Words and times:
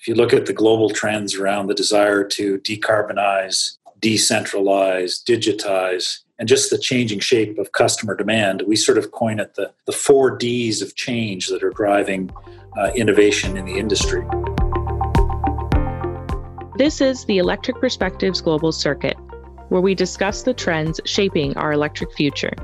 if 0.00 0.08
you 0.08 0.14
look 0.14 0.32
at 0.32 0.46
the 0.46 0.52
global 0.54 0.88
trends 0.88 1.34
around 1.34 1.66
the 1.66 1.74
desire 1.74 2.24
to 2.24 2.58
decarbonize, 2.60 3.76
decentralize, 4.00 5.22
digitize, 5.22 6.20
and 6.38 6.48
just 6.48 6.70
the 6.70 6.78
changing 6.78 7.20
shape 7.20 7.58
of 7.58 7.72
customer 7.72 8.16
demand, 8.16 8.62
we 8.66 8.76
sort 8.76 8.96
of 8.96 9.12
coin 9.12 9.38
it 9.38 9.56
the, 9.56 9.70
the 9.84 9.92
four 9.92 10.38
Ds 10.38 10.80
of 10.80 10.96
change 10.96 11.48
that 11.48 11.62
are 11.62 11.70
driving 11.70 12.30
uh, 12.78 12.90
innovation 12.96 13.58
in 13.58 13.66
the 13.66 13.74
industry. 13.74 14.26
This 16.78 17.02
is 17.02 17.26
the 17.26 17.36
Electric 17.36 17.78
Perspectives 17.78 18.40
Global 18.40 18.72
Circuit, 18.72 19.18
where 19.68 19.82
we 19.82 19.94
discuss 19.94 20.44
the 20.44 20.54
trends 20.54 20.98
shaping 21.04 21.54
our 21.58 21.72
electric 21.72 22.14
future. 22.14 22.54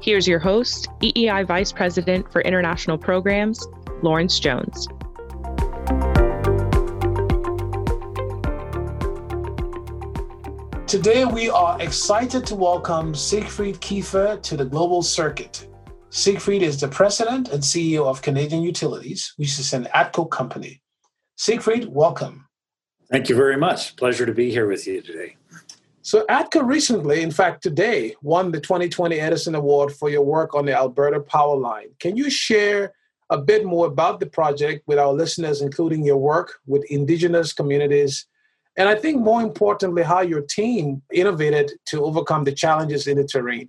Here's 0.00 0.26
your 0.26 0.38
host, 0.38 0.88
EEI 1.02 1.46
Vice 1.46 1.70
President 1.70 2.32
for 2.32 2.40
International 2.40 2.96
Programs, 2.96 3.68
Lawrence 4.00 4.40
Jones. 4.40 4.88
Today, 10.92 11.24
we 11.24 11.48
are 11.48 11.80
excited 11.80 12.44
to 12.44 12.54
welcome 12.54 13.14
Siegfried 13.14 13.76
Kiefer 13.76 14.42
to 14.42 14.58
the 14.58 14.66
Global 14.66 15.00
Circuit. 15.02 15.66
Siegfried 16.10 16.62
is 16.62 16.78
the 16.78 16.86
president 16.86 17.48
and 17.48 17.62
CEO 17.62 18.04
of 18.04 18.20
Canadian 18.20 18.60
Utilities, 18.60 19.32
which 19.38 19.58
is 19.58 19.72
an 19.72 19.88
ATCO 19.94 20.30
company. 20.30 20.82
Siegfried, 21.36 21.88
welcome. 21.88 22.46
Thank 23.10 23.30
you 23.30 23.34
very 23.34 23.56
much. 23.56 23.96
Pleasure 23.96 24.26
to 24.26 24.34
be 24.34 24.50
here 24.50 24.68
with 24.68 24.86
you 24.86 25.00
today. 25.00 25.36
So, 26.02 26.26
ATCO 26.26 26.62
recently, 26.62 27.22
in 27.22 27.30
fact, 27.30 27.62
today, 27.62 28.14
won 28.20 28.52
the 28.52 28.60
2020 28.60 29.18
Edison 29.18 29.54
Award 29.54 29.94
for 29.94 30.10
your 30.10 30.26
work 30.26 30.54
on 30.54 30.66
the 30.66 30.76
Alberta 30.76 31.20
Power 31.20 31.56
Line. 31.56 31.88
Can 32.00 32.18
you 32.18 32.28
share 32.28 32.92
a 33.30 33.38
bit 33.38 33.64
more 33.64 33.86
about 33.86 34.20
the 34.20 34.26
project 34.26 34.86
with 34.86 34.98
our 34.98 35.14
listeners, 35.14 35.62
including 35.62 36.04
your 36.04 36.18
work 36.18 36.56
with 36.66 36.84
Indigenous 36.90 37.54
communities? 37.54 38.26
And 38.76 38.88
I 38.88 38.94
think 38.94 39.20
more 39.20 39.42
importantly, 39.42 40.02
how 40.02 40.20
your 40.20 40.42
team 40.42 41.02
innovated 41.12 41.72
to 41.86 42.04
overcome 42.04 42.44
the 42.44 42.52
challenges 42.52 43.06
in 43.06 43.18
the 43.18 43.24
terrain. 43.24 43.68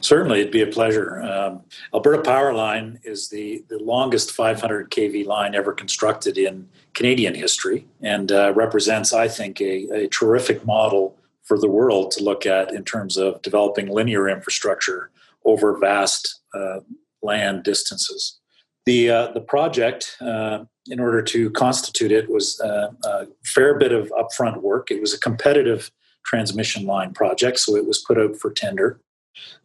Certainly, 0.00 0.40
it'd 0.40 0.52
be 0.52 0.62
a 0.62 0.66
pleasure. 0.66 1.22
Um, 1.22 1.62
Alberta 1.94 2.22
Power 2.22 2.52
Line 2.52 2.98
is 3.04 3.28
the, 3.28 3.64
the 3.68 3.78
longest 3.78 4.32
500 4.32 4.90
kV 4.90 5.24
line 5.26 5.54
ever 5.54 5.72
constructed 5.72 6.36
in 6.36 6.68
Canadian 6.92 7.34
history 7.34 7.86
and 8.00 8.32
uh, 8.32 8.52
represents, 8.54 9.12
I 9.12 9.28
think, 9.28 9.60
a, 9.60 10.04
a 10.04 10.08
terrific 10.08 10.66
model 10.66 11.16
for 11.44 11.58
the 11.58 11.68
world 11.68 12.10
to 12.12 12.24
look 12.24 12.46
at 12.46 12.72
in 12.72 12.84
terms 12.84 13.16
of 13.16 13.40
developing 13.42 13.88
linear 13.88 14.28
infrastructure 14.28 15.10
over 15.44 15.78
vast 15.78 16.40
uh, 16.52 16.80
land 17.22 17.62
distances. 17.62 18.40
The, 18.84 19.10
uh, 19.10 19.32
the 19.32 19.40
project, 19.40 20.16
uh, 20.20 20.64
in 20.88 20.98
order 20.98 21.22
to 21.22 21.50
constitute 21.50 22.10
it, 22.10 22.28
was 22.28 22.60
uh, 22.60 22.90
a 23.04 23.26
fair 23.44 23.78
bit 23.78 23.92
of 23.92 24.10
upfront 24.10 24.60
work. 24.60 24.90
It 24.90 25.00
was 25.00 25.14
a 25.14 25.20
competitive 25.20 25.90
transmission 26.24 26.84
line 26.86 27.12
project, 27.12 27.58
so 27.60 27.76
it 27.76 27.86
was 27.86 27.98
put 27.98 28.18
out 28.18 28.36
for 28.36 28.50
tender. 28.50 29.00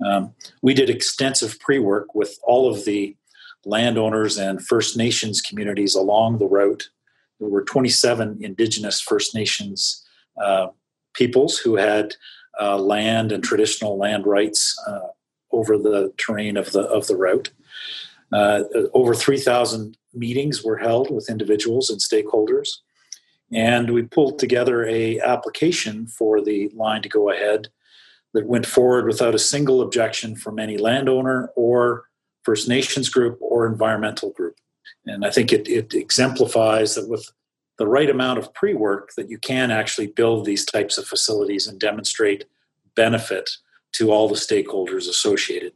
Um, 0.06 0.34
we 0.62 0.73
did 0.73 0.90
extensive 0.90 1.60
pre 1.60 1.80
work 1.80 2.14
with 2.14 2.38
all 2.44 2.70
of 2.70 2.86
the 2.86 3.16
landowners 3.66 4.38
and 4.38 4.66
First 4.66 4.95
Nations 4.95 5.42
communities 5.42 5.95
along 5.95 6.38
the 6.38 6.48
route. 6.48 6.90
There 7.40 7.50
were 7.50 7.64
27 7.64 8.38
Indigenous 8.42 9.02
First 9.02 9.36
Nations 9.36 10.06
uh, 10.42 10.68
peoples 11.14 11.58
who 11.58 11.76
had 11.76 12.16
uh, 12.60 12.78
land 12.78 13.32
and 13.32 13.44
traditional 13.44 13.98
land 13.98 14.26
rights 14.26 14.80
over 15.52 15.78
the 15.78 16.14
terrain 16.18 16.58
of 16.58 16.72
the 16.72 16.82
of 16.82 17.08
the 17.08 17.16
route. 17.16 17.50
Uh, 18.33 18.64
over 18.94 19.14
3,000 19.14 19.97
meetings 20.14 20.64
were 20.64 20.78
held 20.78 21.09
with 21.09 21.30
individuals 21.30 21.89
and 21.89 22.00
stakeholders, 22.00 22.70
and 23.52 23.92
we 23.92 24.03
pulled 24.03 24.39
together 24.39 24.86
a 24.86 25.20
application 25.22 26.08
for 26.08 26.42
the 26.42 26.70
line 26.75 27.02
to 27.02 27.09
go 27.09 27.30
ahead 27.30 27.70
that 28.33 28.45
went 28.45 28.66
forward 28.66 29.05
without 29.05 29.33
a 29.33 29.39
single 29.39 29.81
objection 29.81 30.36
from 30.36 30.59
any 30.59 30.77
landowner 30.77 31.49
or 31.55 32.05
First 32.43 32.67
Nations 32.67 33.10
group 33.10 33.38
or 33.42 33.67
environmental 33.67 34.32
group. 34.32 34.55
And 35.05 35.26
I 35.26 35.30
think 35.30 35.52
it, 35.52 35.67
it 35.67 35.94
exemplifies 35.94 36.95
that 36.95 37.08
with 37.09 37.32
the 37.77 37.88
right 37.88 38.09
amount 38.09 38.39
of 38.39 38.54
pre 38.54 38.73
work, 38.73 39.11
that 39.15 39.30
you 39.30 39.38
can 39.38 39.71
actually 39.71 40.08
build 40.08 40.45
these 40.45 40.65
types 40.65 40.98
of 40.98 41.05
facilities 41.05 41.67
and 41.67 41.80
demonstrate 41.80 42.45
benefit 42.95 43.49
to 43.94 44.11
all 44.11 44.27
the 44.27 44.36
stakeholders 44.36 45.08
associated. 45.09 45.73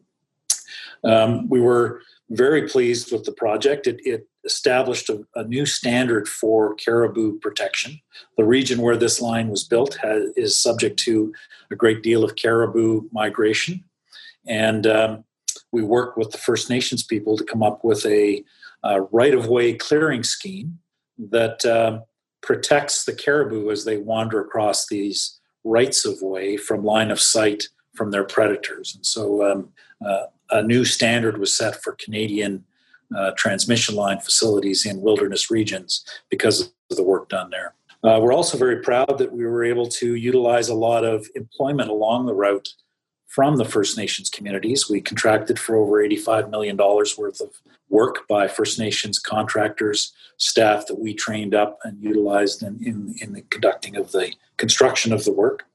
Um, 1.03 1.49
we 1.49 1.59
were 1.59 2.01
very 2.31 2.67
pleased 2.67 3.11
with 3.11 3.25
the 3.25 3.31
project. 3.31 3.87
It, 3.87 3.99
it 4.05 4.27
established 4.45 5.09
a, 5.09 5.23
a, 5.35 5.43
new 5.43 5.65
standard 5.65 6.27
for 6.27 6.75
caribou 6.75 7.37
protection. 7.39 7.99
The 8.37 8.45
region 8.45 8.81
where 8.81 8.95
this 8.95 9.21
line 9.21 9.49
was 9.49 9.65
built 9.65 9.95
has, 9.95 10.31
is 10.37 10.55
subject 10.55 10.97
to 10.99 11.33
a 11.71 11.75
great 11.75 12.01
deal 12.01 12.23
of 12.23 12.37
caribou 12.37 13.03
migration. 13.11 13.83
And 14.47 14.87
um, 14.87 15.25
we 15.73 15.83
worked 15.83 16.17
with 16.17 16.31
the 16.31 16.37
First 16.37 16.69
Nations 16.69 17.03
people 17.03 17.37
to 17.37 17.43
come 17.43 17.61
up 17.61 17.83
with 17.83 18.05
a, 18.05 18.43
right 19.11 19.35
of 19.35 19.45
way 19.45 19.73
clearing 19.73 20.23
scheme 20.23 20.79
that 21.19 21.63
uh, 21.65 21.99
protects 22.41 23.05
the 23.05 23.13
caribou 23.13 23.69
as 23.69 23.85
they 23.85 23.97
wander 23.97 24.41
across 24.41 24.87
these 24.87 25.39
rights 25.63 26.03
of 26.03 26.19
way 26.23 26.57
from 26.57 26.83
line 26.83 27.11
of 27.11 27.19
sight 27.19 27.67
from 27.93 28.09
their 28.09 28.23
predators. 28.23 28.95
And 28.95 29.05
so 29.05 29.51
um, 29.51 29.69
uh, 30.03 30.23
a 30.51 30.61
new 30.61 30.85
standard 30.85 31.37
was 31.37 31.55
set 31.55 31.81
for 31.81 31.93
Canadian 31.93 32.63
uh, 33.15 33.31
transmission 33.35 33.95
line 33.95 34.19
facilities 34.19 34.85
in 34.85 35.01
wilderness 35.01 35.51
regions 35.51 36.05
because 36.29 36.61
of 36.61 36.97
the 36.97 37.03
work 37.03 37.29
done 37.29 37.49
there. 37.49 37.73
Uh, 38.03 38.19
we're 38.19 38.33
also 38.33 38.57
very 38.57 38.77
proud 38.77 39.17
that 39.17 39.31
we 39.31 39.45
were 39.45 39.63
able 39.63 39.85
to 39.85 40.15
utilize 40.15 40.69
a 40.69 40.73
lot 40.75 41.03
of 41.03 41.27
employment 41.35 41.89
along 41.89 42.25
the 42.25 42.33
route 42.33 42.69
from 43.27 43.57
the 43.57 43.65
First 43.65 43.97
Nations 43.97 44.29
communities. 44.29 44.89
We 44.89 45.01
contracted 45.01 45.57
for 45.59 45.75
over 45.75 46.03
$85 46.03 46.49
million 46.49 46.75
worth 46.77 47.39
of 47.39 47.61
work 47.89 48.27
by 48.27 48.47
First 48.47 48.79
Nations 48.79 49.19
contractors, 49.19 50.13
staff 50.37 50.87
that 50.87 50.99
we 50.99 51.13
trained 51.13 51.53
up 51.53 51.77
and 51.83 52.01
utilized 52.01 52.63
in, 52.63 52.79
in, 52.83 53.15
in 53.21 53.33
the 53.33 53.41
conducting 53.43 53.95
of 53.95 54.11
the 54.11 54.33
construction 54.57 55.13
of 55.13 55.23
the 55.23 55.31
work. 55.31 55.65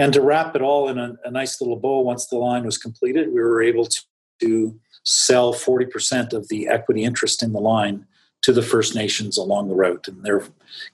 And 0.00 0.14
to 0.14 0.22
wrap 0.22 0.56
it 0.56 0.62
all 0.62 0.88
in 0.88 0.96
a, 0.96 1.14
a 1.24 1.30
nice 1.30 1.60
little 1.60 1.76
bow, 1.76 2.00
once 2.00 2.26
the 2.26 2.38
line 2.38 2.64
was 2.64 2.78
completed, 2.78 3.28
we 3.28 3.42
were 3.42 3.62
able 3.62 3.84
to, 3.84 4.00
to 4.40 4.80
sell 5.04 5.52
40% 5.52 6.32
of 6.32 6.48
the 6.48 6.68
equity 6.68 7.04
interest 7.04 7.42
in 7.42 7.52
the 7.52 7.60
line 7.60 8.06
to 8.40 8.54
the 8.54 8.62
First 8.62 8.94
Nations 8.94 9.36
along 9.36 9.68
the 9.68 9.74
route. 9.74 10.08
And 10.08 10.24
they're 10.24 10.42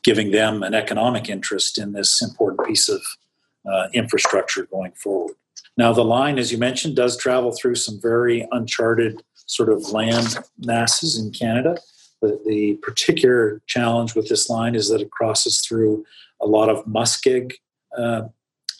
giving 0.02 0.32
them 0.32 0.64
an 0.64 0.74
economic 0.74 1.28
interest 1.28 1.78
in 1.78 1.92
this 1.92 2.20
important 2.20 2.66
piece 2.66 2.88
of 2.88 3.00
uh, 3.64 3.86
infrastructure 3.94 4.66
going 4.66 4.90
forward. 4.90 5.36
Now, 5.76 5.92
the 5.92 6.04
line, 6.04 6.36
as 6.36 6.50
you 6.50 6.58
mentioned, 6.58 6.96
does 6.96 7.16
travel 7.16 7.52
through 7.52 7.76
some 7.76 8.00
very 8.02 8.48
uncharted 8.50 9.22
sort 9.46 9.68
of 9.68 9.92
land 9.92 10.36
masses 10.58 11.16
in 11.16 11.30
Canada. 11.30 11.78
The, 12.22 12.40
the 12.44 12.74
particular 12.82 13.62
challenge 13.68 14.16
with 14.16 14.28
this 14.28 14.50
line 14.50 14.74
is 14.74 14.88
that 14.88 15.00
it 15.00 15.12
crosses 15.12 15.60
through 15.60 16.04
a 16.40 16.46
lot 16.46 16.68
of 16.68 16.84
muskeg 16.86 17.52
uh, 17.96 18.22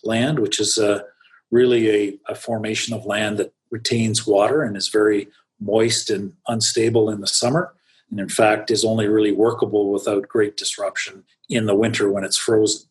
land, 0.05 0.39
which 0.39 0.61
is 0.61 0.79
a, 0.79 1.05
really 1.51 1.91
a, 1.91 2.19
a 2.29 2.35
formation 2.35 2.95
of 2.95 3.07
land 3.07 3.39
that 3.39 3.53
retains 3.71 4.27
water 4.27 4.63
and 4.63 4.77
is 4.77 4.89
very 4.89 5.29
moist 5.61 6.11
and 6.11 6.33
unstable 6.49 7.09
in 7.09 7.21
the 7.21 7.27
summer 7.27 7.75
and 8.11 8.21
in 8.21 8.29
fact 8.29 8.71
is 8.71 8.85
only 8.85 9.09
really 9.09 9.33
workable 9.33 9.93
without 9.93 10.29
great 10.29 10.57
disruption 10.57 11.25
in 11.49 11.67
the 11.67 11.75
winter 11.75 12.11
when 12.11 12.25
it's 12.25 12.37
frozen. 12.37 12.89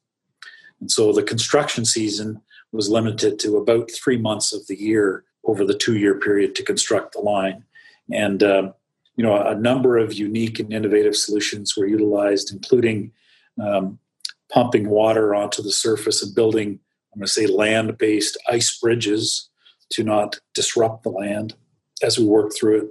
And 0.81 0.91
so 0.91 1.13
the 1.13 1.23
construction 1.23 1.85
season 1.85 2.41
was 2.71 2.89
limited 2.89 3.39
to 3.39 3.57
about 3.57 3.91
three 3.91 4.17
months 4.17 4.51
of 4.53 4.67
the 4.67 4.79
year 4.79 5.23
over 5.45 5.63
the 5.63 5.77
two 5.77 5.97
year 5.97 6.19
period 6.19 6.55
to 6.55 6.63
construct 6.63 7.13
the 7.13 7.19
line. 7.19 7.63
And 8.11 8.43
um, 8.43 8.73
you 9.15 9.23
know, 9.23 9.41
a 9.41 9.55
number 9.55 9.97
of 9.97 10.13
unique 10.13 10.59
and 10.59 10.73
innovative 10.73 11.15
solutions 11.15 11.77
were 11.77 11.87
utilized, 11.87 12.51
including 12.51 13.13
um, 13.61 13.97
pumping 14.51 14.89
water 14.89 15.33
onto 15.33 15.63
the 15.63 15.71
surface 15.71 16.21
and 16.21 16.35
building 16.35 16.79
I'm 17.15 17.19
going 17.19 17.27
to 17.27 17.31
say 17.31 17.47
land 17.47 17.97
based 17.97 18.37
ice 18.49 18.77
bridges 18.77 19.49
to 19.91 20.03
not 20.03 20.39
disrupt 20.53 21.03
the 21.03 21.09
land 21.09 21.55
as 22.03 22.19
we 22.19 22.25
work 22.25 22.51
through 22.53 22.81
it. 22.81 22.87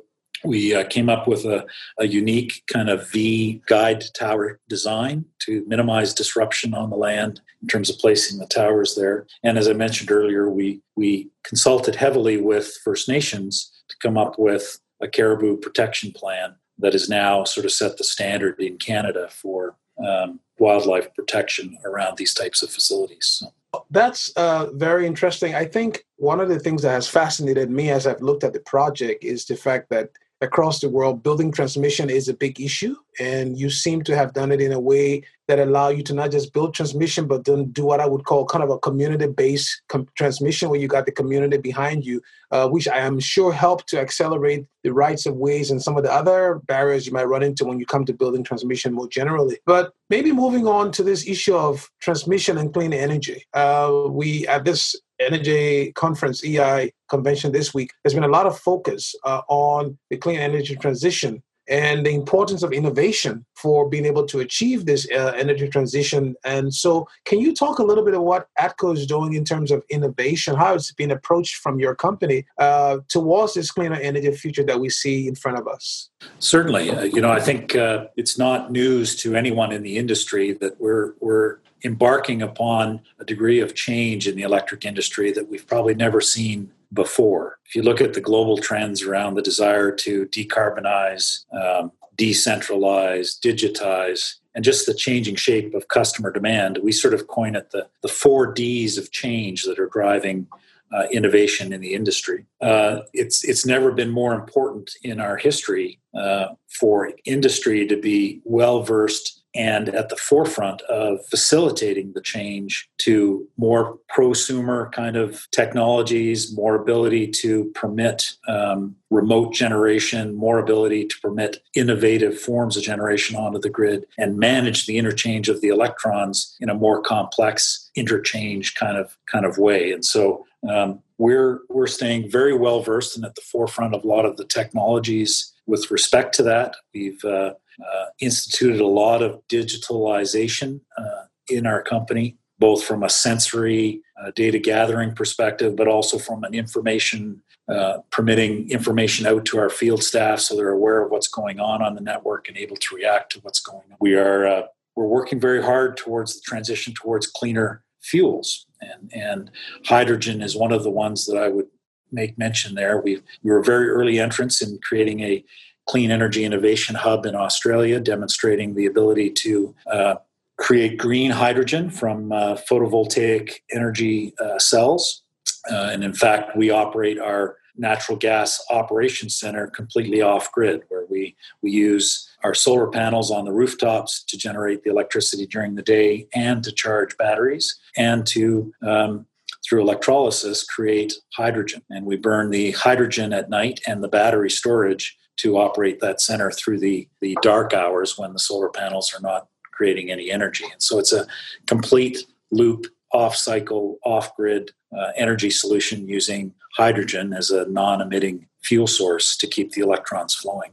We 0.46 0.74
uh, 0.74 0.84
came 0.84 1.10
up 1.10 1.28
with 1.28 1.44
a, 1.44 1.66
a 1.98 2.06
unique 2.06 2.62
kind 2.72 2.88
of 2.88 3.10
V 3.10 3.62
guyed 3.66 4.04
tower 4.14 4.60
design 4.68 5.26
to 5.40 5.62
minimize 5.66 6.14
disruption 6.14 6.72
on 6.72 6.88
the 6.88 6.96
land 6.96 7.42
in 7.60 7.68
terms 7.68 7.90
of 7.90 7.98
placing 7.98 8.38
the 8.38 8.46
towers 8.46 8.94
there. 8.94 9.26
And 9.42 9.58
as 9.58 9.68
I 9.68 9.74
mentioned 9.74 10.10
earlier, 10.10 10.48
we, 10.48 10.80
we 10.96 11.30
consulted 11.44 11.94
heavily 11.94 12.40
with 12.40 12.74
First 12.82 13.08
Nations 13.08 13.70
to 13.88 13.96
come 14.02 14.16
up 14.16 14.38
with 14.38 14.80
a 15.02 15.08
caribou 15.08 15.58
protection 15.58 16.12
plan 16.12 16.54
that 16.78 16.94
has 16.94 17.10
now 17.10 17.44
sort 17.44 17.66
of 17.66 17.72
set 17.72 17.98
the 17.98 18.04
standard 18.04 18.58
in 18.58 18.78
Canada 18.78 19.28
for 19.30 19.76
um, 19.98 20.40
wildlife 20.58 21.12
protection 21.14 21.76
around 21.84 22.16
these 22.16 22.34
types 22.34 22.62
of 22.62 22.70
facilities. 22.70 23.40
So. 23.40 23.82
That's 23.90 24.30
uh, 24.36 24.70
very 24.72 25.06
interesting. 25.06 25.54
I 25.54 25.64
think 25.64 26.04
one 26.16 26.40
of 26.40 26.48
the 26.48 26.60
things 26.60 26.82
that 26.82 26.90
has 26.90 27.08
fascinated 27.08 27.70
me 27.70 27.90
as 27.90 28.06
I've 28.06 28.22
looked 28.22 28.44
at 28.44 28.52
the 28.52 28.60
project 28.60 29.24
is 29.24 29.44
the 29.44 29.56
fact 29.56 29.90
that 29.90 30.10
across 30.44 30.80
the 30.80 30.88
world, 30.88 31.22
building 31.22 31.50
transmission 31.50 32.08
is 32.08 32.28
a 32.28 32.34
big 32.34 32.60
issue. 32.60 32.94
And 33.18 33.58
you 33.58 33.70
seem 33.70 34.02
to 34.04 34.16
have 34.16 34.32
done 34.32 34.52
it 34.52 34.60
in 34.60 34.72
a 34.72 34.80
way 34.80 35.22
that 35.46 35.58
allow 35.58 35.88
you 35.88 36.02
to 36.02 36.14
not 36.14 36.30
just 36.30 36.52
build 36.52 36.74
transmission, 36.74 37.26
but 37.26 37.44
then 37.44 37.70
do 37.70 37.84
what 37.84 38.00
I 38.00 38.06
would 38.06 38.24
call 38.24 38.46
kind 38.46 38.64
of 38.64 38.70
a 38.70 38.78
community-based 38.78 39.82
com- 39.88 40.08
transmission, 40.16 40.68
where 40.68 40.80
you 40.80 40.88
got 40.88 41.06
the 41.06 41.12
community 41.12 41.58
behind 41.58 42.04
you, 42.04 42.20
uh, 42.50 42.68
which 42.68 42.88
I 42.88 42.98
am 42.98 43.20
sure 43.20 43.52
helped 43.52 43.88
to 43.90 44.00
accelerate 44.00 44.66
the 44.82 44.92
rights 44.92 45.26
of 45.26 45.36
ways 45.36 45.70
and 45.70 45.82
some 45.82 45.96
of 45.96 46.02
the 46.02 46.12
other 46.12 46.60
barriers 46.66 47.06
you 47.06 47.12
might 47.12 47.28
run 47.28 47.42
into 47.42 47.64
when 47.64 47.78
you 47.78 47.86
come 47.86 48.04
to 48.06 48.12
building 48.12 48.42
transmission 48.42 48.94
more 48.94 49.08
generally. 49.08 49.58
But 49.66 49.92
maybe 50.10 50.32
moving 50.32 50.66
on 50.66 50.90
to 50.92 51.02
this 51.02 51.26
issue 51.26 51.56
of 51.56 51.90
transmission 52.00 52.58
and 52.58 52.72
clean 52.72 52.92
energy, 52.92 53.46
uh, 53.52 54.06
we 54.08 54.46
at 54.48 54.64
this 54.64 54.96
energy 55.24 55.92
conference 55.92 56.42
EEI 56.42 56.92
convention 57.08 57.52
this 57.52 57.72
week, 57.74 57.90
there's 58.02 58.14
been 58.14 58.24
a 58.24 58.28
lot 58.28 58.46
of 58.46 58.58
focus 58.58 59.14
uh, 59.24 59.42
on 59.48 59.98
the 60.10 60.16
clean 60.16 60.38
energy 60.38 60.76
transition 60.76 61.42
and 61.68 62.04
the 62.04 62.10
importance 62.10 62.62
of 62.62 62.72
innovation 62.72 63.44
for 63.54 63.88
being 63.88 64.04
able 64.04 64.26
to 64.26 64.40
achieve 64.40 64.84
this 64.84 65.08
uh, 65.10 65.32
energy 65.36 65.68
transition. 65.68 66.34
And 66.44 66.74
so, 66.74 67.08
can 67.24 67.40
you 67.40 67.54
talk 67.54 67.78
a 67.78 67.82
little 67.82 68.04
bit 68.04 68.14
of 68.14 68.22
what 68.22 68.48
ATCO 68.58 68.94
is 68.94 69.06
doing 69.06 69.34
in 69.34 69.44
terms 69.44 69.70
of 69.70 69.82
innovation, 69.88 70.56
how 70.56 70.74
it's 70.74 70.92
been 70.92 71.10
approached 71.10 71.56
from 71.56 71.80
your 71.80 71.94
company 71.94 72.44
uh, 72.58 72.98
towards 73.08 73.54
this 73.54 73.70
cleaner 73.70 73.96
energy 73.96 74.30
future 74.32 74.64
that 74.64 74.78
we 74.78 74.90
see 74.90 75.26
in 75.26 75.34
front 75.34 75.58
of 75.58 75.66
us? 75.66 76.10
Certainly. 76.38 76.90
Uh, 76.90 77.04
you 77.04 77.20
know, 77.20 77.30
I 77.30 77.40
think 77.40 77.74
uh, 77.74 78.06
it's 78.16 78.38
not 78.38 78.70
news 78.70 79.16
to 79.16 79.34
anyone 79.34 79.72
in 79.72 79.82
the 79.82 79.96
industry 79.96 80.52
that 80.54 80.80
we're, 80.80 81.14
we're 81.20 81.58
embarking 81.84 82.42
upon 82.42 83.00
a 83.18 83.24
degree 83.24 83.60
of 83.60 83.74
change 83.74 84.26
in 84.26 84.36
the 84.36 84.42
electric 84.42 84.84
industry 84.84 85.30
that 85.32 85.48
we've 85.48 85.66
probably 85.66 85.94
never 85.94 86.20
seen 86.20 86.70
before. 86.92 87.58
If 87.66 87.74
you 87.74 87.82
look 87.82 88.00
at 88.00 88.14
the 88.14 88.20
global 88.20 88.56
trends 88.56 89.02
around 89.02 89.34
the 89.34 89.42
desire 89.42 89.92
to 89.92 90.26
decarbonize, 90.26 91.44
um, 91.52 91.92
decentralize, 92.16 93.38
digitize, 93.40 94.34
and 94.54 94.64
just 94.64 94.86
the 94.86 94.94
changing 94.94 95.34
shape 95.34 95.74
of 95.74 95.88
customer 95.88 96.30
demand, 96.30 96.78
we 96.82 96.92
sort 96.92 97.12
of 97.12 97.26
coin 97.26 97.56
it 97.56 97.70
the, 97.72 97.88
the 98.02 98.08
four 98.08 98.52
Ds 98.52 98.96
of 98.96 99.10
change 99.10 99.64
that 99.64 99.78
are 99.78 99.88
driving 99.88 100.46
uh, 100.92 101.06
innovation 101.10 101.72
in 101.72 101.80
the 101.80 101.92
industry. 101.92 102.46
Uh, 102.60 103.00
it's 103.12 103.42
it's 103.42 103.66
never 103.66 103.90
been 103.90 104.10
more 104.10 104.32
important 104.32 104.92
in 105.02 105.18
our 105.18 105.36
history 105.36 105.98
uh, 106.14 106.48
for 106.68 107.10
industry 107.24 107.86
to 107.86 107.96
be 107.96 108.40
well 108.44 108.82
versed 108.82 109.43
and 109.54 109.88
at 109.88 110.08
the 110.08 110.16
forefront 110.16 110.82
of 110.82 111.24
facilitating 111.26 112.12
the 112.12 112.20
change 112.20 112.88
to 112.98 113.46
more 113.56 113.98
prosumer 114.14 114.90
kind 114.90 115.16
of 115.16 115.46
technologies, 115.52 116.54
more 116.54 116.74
ability 116.74 117.28
to 117.28 117.70
permit 117.74 118.32
um, 118.48 118.96
remote 119.10 119.54
generation, 119.54 120.34
more 120.34 120.58
ability 120.58 121.06
to 121.06 121.16
permit 121.20 121.62
innovative 121.74 122.38
forms 122.38 122.76
of 122.76 122.82
generation 122.82 123.36
onto 123.36 123.60
the 123.60 123.70
grid, 123.70 124.06
and 124.18 124.38
manage 124.38 124.86
the 124.86 124.98
interchange 124.98 125.48
of 125.48 125.60
the 125.60 125.68
electrons 125.68 126.56
in 126.60 126.68
a 126.68 126.74
more 126.74 127.00
complex 127.00 127.90
interchange 127.94 128.74
kind 128.74 128.96
of 128.96 129.16
kind 129.30 129.44
of 129.44 129.58
way. 129.58 129.92
And 129.92 130.04
so 130.04 130.44
um, 130.68 131.00
we're 131.18 131.60
we're 131.68 131.86
staying 131.86 132.30
very 132.30 132.56
well 132.56 132.82
versed 132.82 133.16
and 133.16 133.24
at 133.24 133.34
the 133.34 133.40
forefront 133.42 133.94
of 133.94 134.04
a 134.04 134.06
lot 134.06 134.24
of 134.24 134.36
the 134.36 134.44
technologies 134.44 135.52
with 135.66 135.90
respect 135.90 136.34
to 136.34 136.42
that. 136.42 136.76
We've 136.92 137.24
uh, 137.24 137.54
uh, 137.80 138.06
instituted 138.20 138.80
a 138.80 138.86
lot 138.86 139.22
of 139.22 139.40
digitalization 139.48 140.80
uh, 140.96 141.24
in 141.48 141.66
our 141.66 141.82
company, 141.82 142.36
both 142.58 142.84
from 142.84 143.02
a 143.02 143.08
sensory 143.08 144.02
uh, 144.22 144.30
data 144.34 144.58
gathering 144.58 145.14
perspective, 145.14 145.76
but 145.76 145.88
also 145.88 146.18
from 146.18 146.44
an 146.44 146.54
information 146.54 147.42
uh, 147.68 147.98
permitting 148.10 148.70
information 148.70 149.26
out 149.26 149.46
to 149.46 149.58
our 149.58 149.70
field 149.70 150.02
staff 150.02 150.38
so 150.38 150.54
they're 150.54 150.68
aware 150.68 151.02
of 151.02 151.10
what's 151.10 151.28
going 151.28 151.58
on 151.58 151.80
on 151.80 151.94
the 151.94 152.00
network 152.00 152.46
and 152.46 152.58
able 152.58 152.76
to 152.76 152.94
react 152.94 153.32
to 153.32 153.40
what's 153.40 153.60
going 153.60 153.84
on. 153.90 153.96
We 154.00 154.16
are 154.16 154.46
uh, 154.46 154.62
we're 154.94 155.06
working 155.06 155.40
very 155.40 155.62
hard 155.62 155.96
towards 155.96 156.34
the 156.34 156.42
transition 156.42 156.92
towards 156.94 157.26
cleaner 157.26 157.82
fuels, 158.02 158.66
and 158.82 159.10
and 159.14 159.50
hydrogen 159.86 160.42
is 160.42 160.54
one 160.54 160.72
of 160.72 160.82
the 160.82 160.90
ones 160.90 161.24
that 161.26 161.38
I 161.38 161.48
would 161.48 161.68
make 162.12 162.36
mention 162.36 162.74
there. 162.74 163.00
We 163.00 163.22
we 163.42 163.50
were 163.50 163.62
very 163.62 163.88
early 163.88 164.18
entrants 164.18 164.60
in 164.60 164.78
creating 164.82 165.20
a 165.20 165.42
Clean 165.86 166.10
Energy 166.10 166.44
Innovation 166.44 166.94
Hub 166.94 167.26
in 167.26 167.34
Australia, 167.34 168.00
demonstrating 168.00 168.74
the 168.74 168.86
ability 168.86 169.30
to 169.30 169.74
uh, 169.90 170.14
create 170.56 170.98
green 170.98 171.30
hydrogen 171.30 171.90
from 171.90 172.32
uh, 172.32 172.56
photovoltaic 172.70 173.60
energy 173.72 174.34
uh, 174.40 174.58
cells. 174.58 175.22
Uh, 175.70 175.90
and 175.92 176.04
in 176.04 176.14
fact, 176.14 176.56
we 176.56 176.70
operate 176.70 177.18
our 177.18 177.56
natural 177.76 178.16
gas 178.16 178.62
operations 178.70 179.36
center 179.36 179.66
completely 179.66 180.22
off 180.22 180.52
grid, 180.52 180.82
where 180.88 181.06
we, 181.10 181.36
we 181.60 181.70
use 181.70 182.30
our 182.44 182.54
solar 182.54 182.86
panels 182.86 183.30
on 183.30 183.44
the 183.44 183.52
rooftops 183.52 184.22
to 184.24 184.38
generate 184.38 184.84
the 184.84 184.90
electricity 184.90 185.46
during 185.46 185.74
the 185.74 185.82
day 185.82 186.28
and 186.34 186.62
to 186.62 186.70
charge 186.70 187.16
batteries 187.16 187.78
and 187.96 188.26
to 188.26 188.72
um, 188.86 189.26
through 189.68 189.80
electrolysis 189.80 190.64
create 190.64 191.14
hydrogen 191.34 191.82
and 191.90 192.04
we 192.04 192.16
burn 192.16 192.50
the 192.50 192.72
hydrogen 192.72 193.32
at 193.32 193.50
night 193.50 193.80
and 193.86 194.02
the 194.02 194.08
battery 194.08 194.50
storage 194.50 195.16
to 195.36 195.56
operate 195.56 196.00
that 196.00 196.20
center 196.20 196.50
through 196.50 196.78
the, 196.78 197.08
the 197.20 197.36
dark 197.42 197.72
hours 197.74 198.16
when 198.16 198.32
the 198.32 198.38
solar 198.38 198.68
panels 198.68 199.12
are 199.14 199.20
not 199.20 199.48
creating 199.72 200.10
any 200.10 200.30
energy. 200.30 200.64
And 200.70 200.82
so 200.82 200.98
it's 200.98 201.12
a 201.12 201.26
complete 201.66 202.24
loop, 202.50 202.86
off 203.12 203.36
cycle, 203.36 203.98
off 204.04 204.34
grid 204.36 204.70
uh, 204.96 205.10
energy 205.16 205.50
solution 205.50 206.06
using 206.06 206.52
hydrogen 206.76 207.32
as 207.32 207.50
a 207.50 207.66
non 207.66 208.00
emitting 208.00 208.46
fuel 208.62 208.86
source 208.86 209.36
to 209.36 209.46
keep 209.46 209.72
the 209.72 209.80
electrons 209.80 210.34
flowing. 210.34 210.70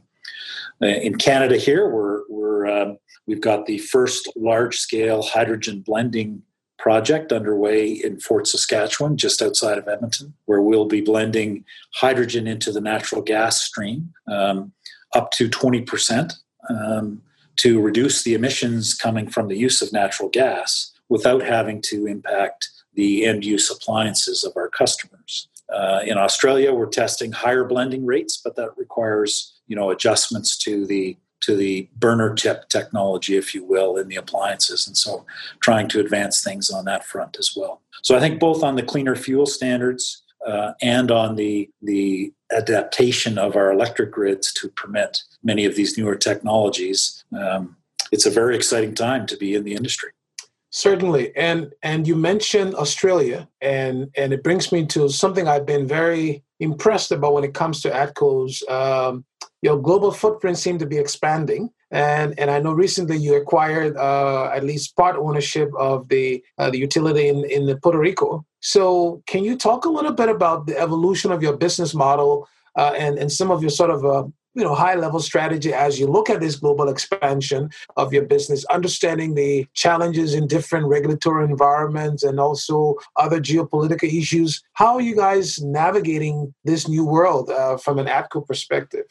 Uh, 0.80 0.86
in 0.86 1.16
Canada, 1.16 1.56
here, 1.56 1.88
we're, 1.88 2.22
we're, 2.28 2.66
um, 2.66 2.98
we've 3.26 3.40
got 3.40 3.66
the 3.66 3.78
first 3.78 4.28
large 4.36 4.76
scale 4.76 5.22
hydrogen 5.22 5.80
blending 5.84 6.42
project 6.82 7.30
underway 7.30 7.92
in 7.92 8.18
Fort 8.18 8.48
Saskatchewan, 8.48 9.16
just 9.16 9.40
outside 9.40 9.78
of 9.78 9.86
Edmonton, 9.86 10.34
where 10.46 10.60
we'll 10.60 10.86
be 10.86 11.00
blending 11.00 11.64
hydrogen 11.94 12.48
into 12.48 12.72
the 12.72 12.80
natural 12.80 13.22
gas 13.22 13.62
stream 13.62 14.12
um, 14.26 14.72
up 15.14 15.30
to 15.30 15.48
20% 15.48 16.32
um, 16.68 17.22
to 17.54 17.80
reduce 17.80 18.24
the 18.24 18.34
emissions 18.34 18.94
coming 18.94 19.30
from 19.30 19.46
the 19.46 19.56
use 19.56 19.80
of 19.80 19.92
natural 19.92 20.28
gas 20.28 20.90
without 21.08 21.44
having 21.44 21.80
to 21.82 22.06
impact 22.06 22.68
the 22.94 23.26
end 23.26 23.44
use 23.44 23.70
appliances 23.70 24.42
of 24.42 24.52
our 24.56 24.68
customers. 24.68 25.46
Uh, 25.72 26.00
in 26.04 26.18
Australia, 26.18 26.74
we're 26.74 26.86
testing 26.86 27.30
higher 27.30 27.62
blending 27.62 28.04
rates, 28.04 28.40
but 28.42 28.56
that 28.56 28.76
requires 28.76 29.54
you 29.68 29.76
know 29.76 29.90
adjustments 29.90 30.58
to 30.58 30.84
the 30.84 31.16
to 31.42 31.56
the 31.56 31.88
burner 31.96 32.34
tip 32.34 32.68
technology, 32.68 33.36
if 33.36 33.54
you 33.54 33.64
will, 33.64 33.96
in 33.96 34.08
the 34.08 34.16
appliances. 34.16 34.86
And 34.86 34.96
so 34.96 35.26
trying 35.60 35.88
to 35.88 36.00
advance 36.00 36.42
things 36.42 36.70
on 36.70 36.84
that 36.86 37.04
front 37.04 37.36
as 37.38 37.54
well. 37.56 37.80
So 38.02 38.16
I 38.16 38.20
think 38.20 38.40
both 38.40 38.62
on 38.62 38.76
the 38.76 38.82
cleaner 38.82 39.14
fuel 39.14 39.46
standards 39.46 40.22
uh, 40.46 40.72
and 40.82 41.10
on 41.10 41.36
the, 41.36 41.70
the 41.82 42.32
adaptation 42.50 43.38
of 43.38 43.56
our 43.56 43.72
electric 43.72 44.10
grids 44.10 44.52
to 44.54 44.68
permit 44.70 45.22
many 45.42 45.64
of 45.64 45.76
these 45.76 45.96
newer 45.96 46.16
technologies, 46.16 47.24
um, 47.38 47.76
it's 48.10 48.26
a 48.26 48.30
very 48.30 48.56
exciting 48.56 48.94
time 48.94 49.26
to 49.26 49.36
be 49.36 49.54
in 49.54 49.64
the 49.64 49.74
industry. 49.74 50.10
Certainly, 50.74 51.36
and 51.36 51.70
and 51.82 52.08
you 52.08 52.16
mentioned 52.16 52.74
Australia, 52.74 53.46
and 53.60 54.10
and 54.16 54.32
it 54.32 54.42
brings 54.42 54.72
me 54.72 54.86
to 54.86 55.10
something 55.10 55.46
I've 55.46 55.66
been 55.66 55.86
very 55.86 56.42
impressed 56.60 57.12
about 57.12 57.34
when 57.34 57.44
it 57.44 57.52
comes 57.52 57.82
to 57.82 57.90
ATCO's 57.90 58.66
um, 58.70 59.22
your 59.62 59.80
global 59.80 60.10
footprint 60.10 60.58
seemed 60.58 60.80
to 60.80 60.86
be 60.86 60.98
expanding. 60.98 61.70
And, 61.90 62.38
and 62.38 62.50
I 62.50 62.58
know 62.58 62.72
recently 62.72 63.16
you 63.16 63.34
acquired 63.36 63.96
uh, 63.96 64.50
at 64.52 64.64
least 64.64 64.96
part 64.96 65.16
ownership 65.16 65.70
of 65.78 66.08
the, 66.08 66.42
uh, 66.58 66.70
the 66.70 66.78
utility 66.78 67.28
in, 67.28 67.44
in 67.44 67.78
Puerto 67.78 67.98
Rico. 67.98 68.44
So, 68.60 69.22
can 69.26 69.44
you 69.44 69.56
talk 69.56 69.84
a 69.84 69.90
little 69.90 70.12
bit 70.12 70.28
about 70.28 70.66
the 70.66 70.78
evolution 70.78 71.32
of 71.32 71.42
your 71.42 71.56
business 71.56 71.94
model 71.94 72.48
uh, 72.76 72.92
and, 72.96 73.18
and 73.18 73.30
some 73.30 73.50
of 73.50 73.60
your 73.60 73.70
sort 73.70 73.90
of 73.90 74.04
uh, 74.04 74.24
you 74.54 74.62
know 74.62 74.74
high 74.74 74.94
level 74.94 75.20
strategy 75.20 75.72
as 75.72 75.98
you 75.98 76.06
look 76.06 76.28
at 76.28 76.40
this 76.40 76.56
global 76.56 76.88
expansion 76.88 77.70
of 77.96 78.12
your 78.12 78.24
business 78.24 78.64
understanding 78.66 79.34
the 79.34 79.66
challenges 79.74 80.34
in 80.34 80.46
different 80.46 80.86
regulatory 80.86 81.44
environments 81.44 82.22
and 82.22 82.38
also 82.38 82.96
other 83.16 83.40
geopolitical 83.40 84.12
issues 84.12 84.62
how 84.74 84.94
are 84.94 85.00
you 85.00 85.16
guys 85.16 85.58
navigating 85.62 86.52
this 86.64 86.86
new 86.86 87.04
world 87.04 87.50
uh, 87.50 87.76
from 87.78 87.98
an 87.98 88.06
atco 88.06 88.46
perspective 88.46 89.06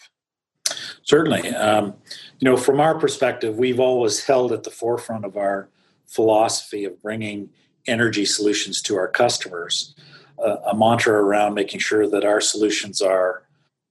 Certainly. 1.04 1.50
Um, 1.50 1.96
you 2.40 2.50
know, 2.50 2.58
from 2.58 2.80
our 2.80 2.98
perspective, 2.98 3.58
we've 3.58 3.80
always 3.80 4.24
held 4.26 4.52
at 4.52 4.64
the 4.64 4.72
forefront 4.72 5.26
of 5.26 5.38
our 5.38 5.70
philosophy 6.08 6.86
of 6.86 7.02
bringing 7.02 7.50
energy 7.88 8.26
solutions 8.26 8.82
to 8.84 8.96
our 8.96 9.08
customers, 9.08 9.96
uh, 10.44 10.58
a 10.72 10.76
mantra 10.76 11.14
around 11.14 11.54
making 11.54 11.80
sure 11.80 12.08
that 12.08 12.24
our 12.24 12.42
solutions 12.42 13.02
are 13.02 13.44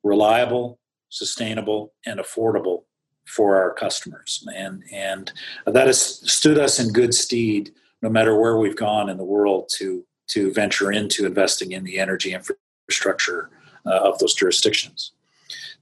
reliable, 0.03 0.79
sustainable, 1.09 1.93
and 2.07 2.21
affordable 2.21 2.85
for 3.27 3.57
our 3.57 3.73
customers. 3.73 4.47
And, 4.55 4.83
and 4.93 5.33
that 5.67 5.87
has 5.87 6.01
stood 6.31 6.59
us 6.59 6.79
in 6.79 6.93
good 6.93 7.15
stead 7.15 7.71
no 8.03 8.09
matter 8.09 8.39
where 8.39 8.57
we've 8.57 8.77
gone 8.77 9.11
in 9.11 9.19
the 9.19 9.25
world 9.25 9.71
to, 9.77 10.05
to 10.29 10.53
venture 10.53 10.91
into 10.91 11.27
investing 11.27 11.73
in 11.73 11.85
the 11.85 11.99
energy 11.99 12.33
infrastructure 12.33 13.51
uh, 13.87 13.91
of 13.91 14.19
those 14.19 14.35
jurisdictions 14.35 15.13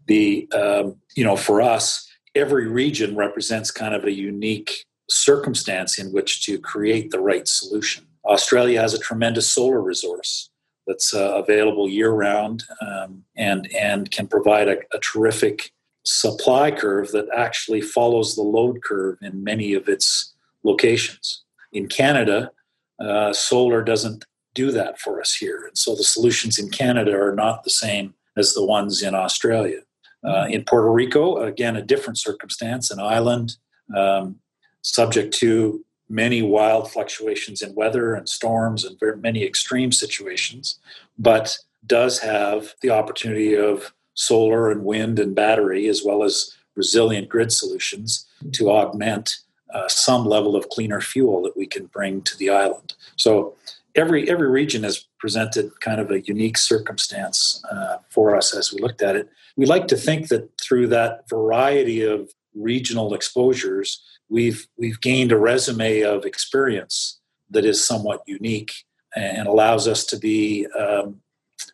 the 0.08 0.48
um, 0.52 0.96
you 1.14 1.24
know 1.24 1.36
for 1.36 1.62
us, 1.62 2.08
every 2.34 2.66
region 2.66 3.14
represents 3.14 3.70
kind 3.70 3.94
of 3.94 4.04
a 4.04 4.12
unique 4.12 4.84
circumstance 5.08 5.98
in 5.98 6.12
which 6.12 6.44
to 6.44 6.58
create 6.58 7.10
the 7.10 7.20
right 7.20 7.46
solution. 7.46 8.04
Australia 8.24 8.80
has 8.80 8.92
a 8.92 8.98
tremendous 8.98 9.48
solar 9.48 9.80
resource 9.80 10.50
that's 10.86 11.14
uh, 11.14 11.34
available 11.34 11.88
year 11.88 12.10
round 12.10 12.64
um, 12.80 13.24
and 13.36 13.70
and 13.74 14.10
can 14.10 14.26
provide 14.26 14.68
a, 14.68 14.78
a, 14.92 14.98
terrific 15.00 15.70
supply 16.04 16.70
curve 16.70 17.12
that 17.12 17.26
actually 17.36 17.80
follows 17.80 18.34
the 18.34 18.42
load 18.42 18.82
curve 18.82 19.18
in 19.20 19.44
many 19.44 19.74
of 19.74 19.88
its 19.88 20.34
locations. 20.64 21.44
In 21.72 21.86
Canada, 21.86 22.50
uh, 22.98 23.32
solar 23.32 23.82
doesn't 23.82 24.24
do 24.54 24.70
that 24.70 24.98
for 24.98 25.20
us 25.20 25.34
here, 25.34 25.66
and 25.66 25.76
so 25.76 25.94
the 25.94 26.04
solutions 26.04 26.58
in 26.58 26.70
Canada 26.70 27.14
are 27.14 27.34
not 27.34 27.64
the 27.64 27.70
same 27.70 28.14
as 28.36 28.54
the 28.54 28.64
ones 28.64 29.02
in 29.02 29.14
Australia. 29.14 29.80
Uh, 30.24 30.46
in 30.50 30.64
Puerto 30.64 30.90
Rico, 30.90 31.38
again, 31.42 31.76
a 31.76 31.82
different 31.82 32.18
circumstance, 32.18 32.90
an 32.90 32.98
island 32.98 33.56
um, 33.96 34.36
subject 34.82 35.32
to 35.34 35.84
many 36.08 36.42
wild 36.42 36.90
fluctuations 36.90 37.62
in 37.62 37.74
weather 37.74 38.14
and 38.14 38.28
storms 38.28 38.84
and 38.84 38.98
very 38.98 39.16
many 39.16 39.44
extreme 39.44 39.92
situations, 39.92 40.78
but 41.18 41.58
does 41.86 42.18
have 42.18 42.74
the 42.80 42.90
opportunity 42.90 43.54
of 43.54 43.92
solar 44.14 44.70
and 44.70 44.84
wind 44.84 45.18
and 45.18 45.34
battery, 45.34 45.86
as 45.86 46.02
well 46.04 46.24
as 46.24 46.56
resilient 46.74 47.28
grid 47.28 47.52
solutions 47.52 48.26
to 48.52 48.70
augment 48.70 49.36
uh, 49.74 49.86
some 49.88 50.24
level 50.24 50.56
of 50.56 50.68
cleaner 50.70 51.00
fuel 51.00 51.42
that 51.42 51.56
we 51.56 51.66
can 51.66 51.86
bring 51.86 52.22
to 52.22 52.36
the 52.38 52.50
island. 52.50 52.94
So 53.16 53.54
every 53.94 54.28
every 54.30 54.48
region 54.48 54.82
has 54.82 55.06
presented 55.18 55.70
kind 55.80 56.00
of 56.00 56.10
a 56.10 56.22
unique 56.22 56.58
circumstance 56.58 57.62
uh, 57.70 57.98
for 58.10 58.36
us 58.36 58.54
as 58.54 58.72
we 58.72 58.80
looked 58.80 59.02
at 59.02 59.16
it. 59.16 59.28
We 59.56 59.66
like 59.66 59.88
to 59.88 59.96
think 59.96 60.28
that 60.28 60.50
through 60.60 60.88
that 60.88 61.28
variety 61.28 62.02
of 62.02 62.30
regional 62.54 63.14
exposures, 63.14 64.02
we've 64.28 64.66
we've 64.76 65.00
gained 65.00 65.32
a 65.32 65.38
resume 65.38 66.02
of 66.02 66.24
experience 66.24 67.18
that 67.50 67.64
is 67.64 67.84
somewhat 67.84 68.22
unique 68.26 68.72
and 69.16 69.48
allows 69.48 69.88
us 69.88 70.04
to 70.04 70.18
be 70.18 70.66
um, 70.78 71.20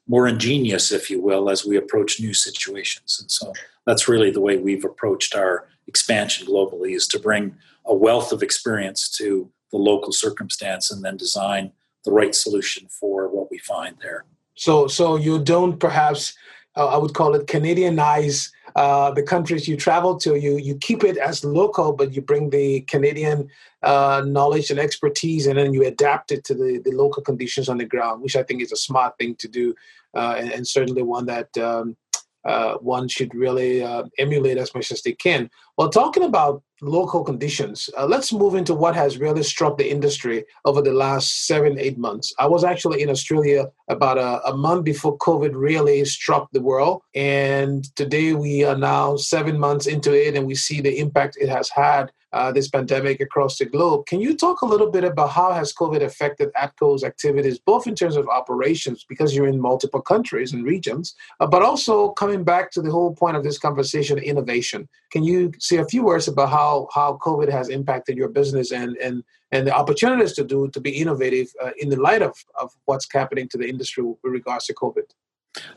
more 0.07 0.29
ingenious, 0.29 0.93
if 0.93 1.11
you 1.11 1.21
will, 1.21 1.51
as 1.51 1.65
we 1.65 1.77
approach 1.77 2.21
new 2.21 2.33
situations. 2.33 3.19
And 3.21 3.31
so 3.31 3.53
that's 3.87 4.09
really 4.09 4.31
the 4.31 4.41
way 4.41 4.57
we've 4.57 4.85
approached 4.85 5.35
our 5.35 5.69
expansion 5.87 6.47
globally 6.47 6.95
is 6.95 7.07
to 7.09 7.19
bring 7.19 7.57
a 7.85 7.95
wealth 7.95 8.33
of 8.33 8.43
experience 8.43 9.09
to 9.19 9.51
the 9.71 9.79
local 9.79 10.13
circumstance 10.13 10.91
and 10.91 11.05
then 11.05 11.17
design 11.17 11.73
the 12.05 12.13
right 12.13 12.35
solution 12.35 12.89
for 12.89 13.29
what 13.29 13.51
we 13.51 13.59
find 13.59 13.97
there. 14.01 14.25
So, 14.55 14.87
so 14.87 15.17
you 15.17 15.43
don't 15.43 15.79
perhaps, 15.79 16.35
uh, 16.77 16.87
I 16.87 16.97
would 16.97 17.15
call 17.15 17.35
it 17.35 17.47
Canadianize 17.47 18.51
uh, 18.77 19.11
the 19.13 19.23
countries 19.23 19.69
you 19.69 19.77
travel 19.77 20.17
to. 20.19 20.37
You 20.37 20.59
you 20.59 20.77
keep 20.77 21.05
it 21.05 21.17
as 21.17 21.45
local, 21.45 21.93
but 21.93 22.13
you 22.13 22.21
bring 22.21 22.51
the 22.51 22.81
Canadian 22.83 23.49
uh, 23.83 24.25
knowledge 24.27 24.71
and 24.71 24.81
expertise, 24.81 25.47
and 25.47 25.59
then 25.59 25.73
you 25.73 25.85
adapt 25.87 26.33
it 26.33 26.45
to 26.45 26.55
the, 26.55 26.81
the 26.85 26.91
local 26.91 27.23
conditions 27.23 27.69
on 27.69 27.79
the 27.79 27.85
ground, 27.85 28.23
which 28.23 28.37
I 28.37 28.43
think 28.43 28.63
is 28.63 28.73
a 28.73 28.77
smart 28.77 29.17
thing 29.19 29.37
to 29.37 29.49
do, 29.49 29.75
uh, 30.15 30.35
and, 30.39 30.51
and, 30.51 30.67
certainly 30.67 31.03
one 31.03 31.27
that 31.27 31.57
um, 31.59 31.97
uh, 32.45 32.75
one 32.75 33.09
should 33.09 33.35
really 33.35 33.83
uh, 33.83 34.05
emulate 34.19 34.59
as 34.59 34.75
much 34.75 34.91
as 34.91 35.03
they 35.03 35.13
can. 35.13 35.51
Well, 35.77 35.89
talking 35.89 36.23
about 36.23 36.63
local 36.83 37.25
conditions, 37.25 37.91
uh, 37.99 38.07
let's 38.07 38.33
move 38.33 38.55
into 38.55 38.75
what 38.75 38.95
has 38.95 39.19
really 39.19 39.43
struck 39.43 39.77
the 39.79 39.91
industry 39.91 40.45
over 40.65 40.83
the 40.83 40.93
last 40.93 41.47
seven, 41.47 41.79
eight 41.79 41.99
months. 41.99 42.33
I 42.39 42.47
was 42.47 42.63
actually 42.63 43.03
in 43.03 43.11
Australia 43.11 43.67
about 43.89 44.19
a, 44.19 44.47
a 44.47 44.57
month 44.57 44.85
before 44.85 45.19
COVID 45.19 45.53
really 45.55 46.05
struck 46.05 46.49
the 46.53 46.61
world. 46.61 47.03
And 47.15 47.85
today 47.97 48.35
we 48.35 48.65
are 48.65 48.77
now 48.77 49.17
seven 49.17 49.59
months 49.59 49.87
into 49.87 50.13
it, 50.13 50.37
and 50.37 50.47
we 50.47 50.55
see 50.55 50.81
the 50.81 50.99
impact 50.99 51.39
it 51.41 51.49
has 51.49 51.69
had 51.71 52.13
uh, 52.35 52.51
this 52.51 52.69
pandemic 52.69 53.21
across 53.21 53.59
the 53.59 53.65
globe. 53.65 54.07
Can 54.07 54.21
you 54.21 54.37
talk 54.37 54.63
a 54.63 54.67
little 54.67 54.91
bit 54.91 55.05
about 55.05 55.31
how 55.31 55.53
has 55.53 55.73
COVID 55.73 56.03
affected 56.03 56.51
ATCO's 56.61 57.05
activities, 57.05 57.61
both 57.61 57.87
in 57.87 57.95
terms 57.95 58.17
of 58.17 58.29
operations, 58.29 59.07
because 59.09 59.35
you're 59.35 59.47
in 59.47 59.61
multiple 59.61 60.03
countries 60.03 60.53
and 60.53 60.65
regions, 60.65 61.15
uh, 61.39 61.47
but 61.47 61.63
also 61.63 62.11
coming 62.11 62.43
back 62.43 62.73
to 62.73 62.83
the 62.83 62.91
whole 62.91 63.15
point 63.15 63.37
of 63.37 63.45
this 63.45 63.57
conversation, 63.57 64.19
innovation. 64.19 64.89
Can 65.13 65.23
you 65.23 65.53
say 65.61 65.77
a 65.77 65.85
few 65.85 66.03
words 66.03 66.27
about 66.27 66.51
how 66.51 66.89
how 66.93 67.19
COVID 67.23 67.51
has 67.51 67.69
impacted 67.69 68.17
your 68.17 68.29
business 68.29 68.73
and 68.73 68.97
and 68.97 69.23
and 69.53 69.65
the 69.65 69.75
opportunities 69.75 70.33
to 70.33 70.45
do 70.45 70.69
to 70.71 70.81
be 70.81 70.91
innovative 70.91 71.49
uh, 71.63 71.71
in 71.79 71.89
the 71.89 72.01
light 72.01 72.23
of 72.23 72.35
of 72.61 72.73
what's 72.87 73.07
happening 73.13 73.49
to 73.51 73.59
the 73.59 73.69
industry 73.69 74.03
with 74.03 74.19
regards 74.25 74.67
to 74.67 74.75
COVID? 74.75 75.07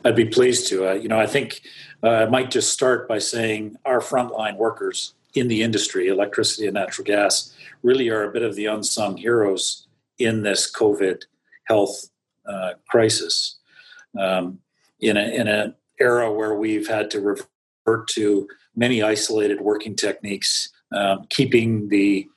I'd 0.04 0.16
be 0.16 0.24
pleased 0.24 0.66
to. 0.70 0.88
Uh, 0.88 0.94
you 0.94 1.06
know, 1.06 1.20
I 1.20 1.28
think 1.28 1.60
uh, 2.02 2.10
I 2.10 2.26
might 2.26 2.50
just 2.50 2.72
start 2.72 3.06
by 3.06 3.18
saying 3.18 3.76
our 3.84 4.00
frontline 4.00 4.56
workers 4.56 5.14
in 5.38 5.48
the 5.48 5.62
industry, 5.62 6.08
electricity 6.08 6.66
and 6.66 6.74
natural 6.74 7.04
gas, 7.04 7.54
really 7.82 8.08
are 8.08 8.24
a 8.24 8.32
bit 8.32 8.42
of 8.42 8.54
the 8.54 8.66
unsung 8.66 9.16
heroes 9.16 9.86
in 10.18 10.42
this 10.42 10.70
COVID 10.70 11.22
health 11.64 12.10
uh, 12.46 12.72
crisis. 12.88 13.58
Um, 14.18 14.58
in 15.00 15.16
in 15.16 15.46
an 15.46 15.74
era 16.00 16.32
where 16.32 16.54
we've 16.54 16.88
had 16.88 17.10
to 17.12 17.20
revert 17.20 18.08
to 18.08 18.48
many 18.74 19.02
isolated 19.02 19.60
working 19.60 19.94
techniques, 19.94 20.70
um, 20.92 21.26
keeping 21.28 21.88
the 21.88 22.28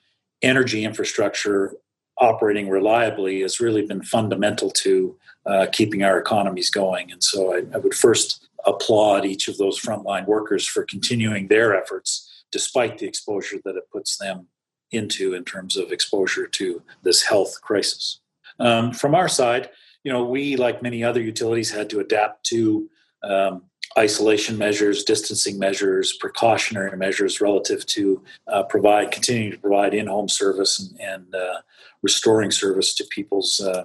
energy 0.41 0.83
infrastructure 0.83 1.73
operating 2.17 2.69
reliably 2.69 3.41
has 3.41 3.59
really 3.59 3.85
been 3.85 4.03
fundamental 4.03 4.69
to 4.69 5.15
uh, 5.45 5.65
keeping 5.71 6.03
our 6.03 6.19
economies 6.19 6.69
going. 6.69 7.11
And 7.11 7.23
so 7.23 7.53
I, 7.53 7.63
I 7.73 7.77
would 7.77 7.95
first 7.95 8.47
applaud 8.65 9.25
each 9.25 9.47
of 9.47 9.57
those 9.57 9.79
frontline 9.79 10.27
workers 10.27 10.67
for 10.67 10.83
continuing 10.83 11.47
their 11.47 11.75
efforts 11.75 12.30
despite 12.51 12.97
the 12.97 13.07
exposure 13.07 13.57
that 13.63 13.75
it 13.75 13.89
puts 13.91 14.17
them 14.17 14.47
into 14.91 15.33
in 15.33 15.43
terms 15.43 15.77
of 15.77 15.91
exposure 15.91 16.47
to 16.47 16.81
this 17.03 17.23
health 17.23 17.61
crisis. 17.61 18.19
Um, 18.59 18.91
from 18.91 19.15
our 19.15 19.29
side, 19.29 19.69
you 20.03 20.11
know, 20.11 20.25
we, 20.25 20.55
like 20.55 20.81
many 20.81 21.03
other 21.03 21.21
utilities, 21.21 21.71
had 21.71 21.89
to 21.91 21.99
adapt 21.99 22.45
to 22.47 22.89
um, 23.23 23.63
isolation 23.97 24.57
measures, 24.57 25.03
distancing 25.03 25.59
measures, 25.59 26.13
precautionary 26.13 26.97
measures 26.97 27.41
relative 27.41 27.85
to 27.85 28.23
uh, 28.47 28.63
provide, 28.63 29.11
continuing 29.11 29.51
to 29.51 29.59
provide 29.59 29.93
in-home 29.93 30.29
service 30.29 30.79
and, 30.79 30.99
and 30.99 31.35
uh, 31.35 31.61
restoring 32.01 32.51
service 32.51 32.95
to 32.95 33.03
people's 33.05 33.59
uh, 33.59 33.83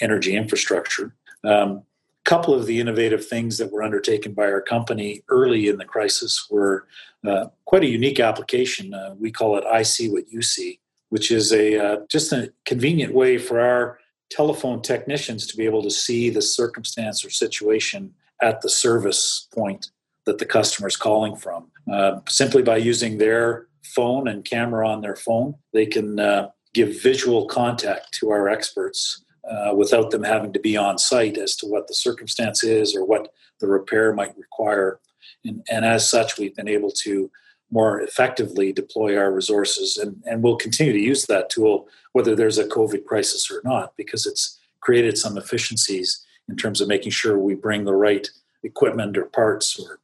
energy 0.00 0.36
infrastructure. 0.36 1.14
Um, 1.44 1.82
couple 2.26 2.52
of 2.52 2.66
the 2.66 2.80
innovative 2.80 3.24
things 3.24 3.56
that 3.56 3.72
were 3.72 3.84
undertaken 3.84 4.34
by 4.34 4.42
our 4.42 4.60
company 4.60 5.22
early 5.28 5.68
in 5.68 5.78
the 5.78 5.84
crisis 5.84 6.46
were 6.50 6.86
uh, 7.26 7.46
quite 7.64 7.84
a 7.84 7.88
unique 7.88 8.20
application. 8.20 8.92
Uh, 8.92 9.14
we 9.18 9.30
call 9.30 9.56
it 9.56 9.64
I 9.64 9.82
see 9.82 10.10
what 10.10 10.28
you 10.28 10.42
see, 10.42 10.80
which 11.08 11.30
is 11.30 11.52
a 11.52 11.78
uh, 11.78 11.96
just 12.10 12.32
a 12.32 12.52
convenient 12.66 13.14
way 13.14 13.38
for 13.38 13.60
our 13.60 13.98
telephone 14.30 14.82
technicians 14.82 15.46
to 15.46 15.56
be 15.56 15.64
able 15.64 15.82
to 15.84 15.90
see 15.90 16.28
the 16.28 16.42
circumstance 16.42 17.24
or 17.24 17.30
situation 17.30 18.12
at 18.42 18.60
the 18.60 18.68
service 18.68 19.48
point 19.54 19.90
that 20.26 20.38
the 20.38 20.44
customer 20.44 20.88
is 20.88 20.96
calling 20.96 21.36
from. 21.36 21.70
Uh, 21.90 22.18
simply 22.28 22.62
by 22.62 22.76
using 22.76 23.18
their 23.18 23.68
phone 23.84 24.26
and 24.26 24.44
camera 24.44 24.88
on 24.88 25.00
their 25.00 25.14
phone, 25.14 25.54
they 25.72 25.86
can 25.86 26.18
uh, 26.18 26.48
give 26.74 27.00
visual 27.00 27.46
contact 27.46 28.12
to 28.12 28.30
our 28.30 28.48
experts 28.48 29.24
uh, 29.50 29.74
without 29.74 30.10
them 30.10 30.22
having 30.22 30.52
to 30.52 30.60
be 30.60 30.76
on 30.76 30.98
site 30.98 31.38
as 31.38 31.56
to 31.56 31.66
what 31.66 31.86
the 31.88 31.94
circumstance 31.94 32.64
is 32.64 32.94
or 32.94 33.04
what 33.04 33.32
the 33.60 33.66
repair 33.66 34.12
might 34.12 34.36
require. 34.36 35.00
And, 35.44 35.64
and 35.70 35.84
as 35.84 36.08
such, 36.08 36.38
we've 36.38 36.56
been 36.56 36.68
able 36.68 36.90
to 37.02 37.30
more 37.70 38.00
effectively 38.00 38.72
deploy 38.72 39.16
our 39.16 39.32
resources 39.32 39.96
and, 39.96 40.22
and 40.24 40.42
we'll 40.42 40.56
continue 40.56 40.92
to 40.92 41.00
use 41.00 41.26
that 41.26 41.50
tool 41.50 41.88
whether 42.12 42.34
there's 42.34 42.58
a 42.58 42.68
COVID 42.68 43.04
crisis 43.04 43.50
or 43.50 43.60
not 43.64 43.96
because 43.96 44.24
it's 44.24 44.58
created 44.80 45.18
some 45.18 45.36
efficiencies 45.36 46.24
in 46.48 46.56
terms 46.56 46.80
of 46.80 46.88
making 46.88 47.10
sure 47.10 47.38
we 47.38 47.54
bring 47.54 47.84
the 47.84 47.94
right 47.94 48.28
equipment 48.62 49.18
or 49.18 49.24
parts 49.24 49.78
or, 49.80 49.98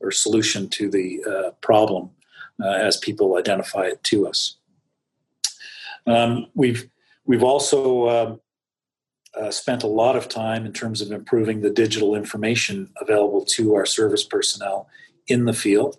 or 0.00 0.10
solution 0.10 0.68
to 0.68 0.88
the 0.88 1.20
uh, 1.28 1.50
problem 1.60 2.10
uh, 2.62 2.70
as 2.70 2.96
people 2.96 3.36
identify 3.36 3.84
it 3.84 4.02
to 4.04 4.26
us. 4.26 4.56
Um, 6.06 6.46
we've 6.54 6.88
we've 7.26 7.42
also 7.42 8.08
um, 8.08 8.40
uh, 9.38 9.50
spent 9.50 9.82
a 9.82 9.88
lot 9.88 10.16
of 10.16 10.28
time 10.28 10.66
in 10.66 10.72
terms 10.72 11.00
of 11.00 11.12
improving 11.12 11.60
the 11.60 11.70
digital 11.70 12.14
information 12.14 12.90
available 13.00 13.44
to 13.44 13.74
our 13.74 13.86
service 13.86 14.24
personnel 14.24 14.88
in 15.28 15.44
the 15.44 15.52
field. 15.52 15.96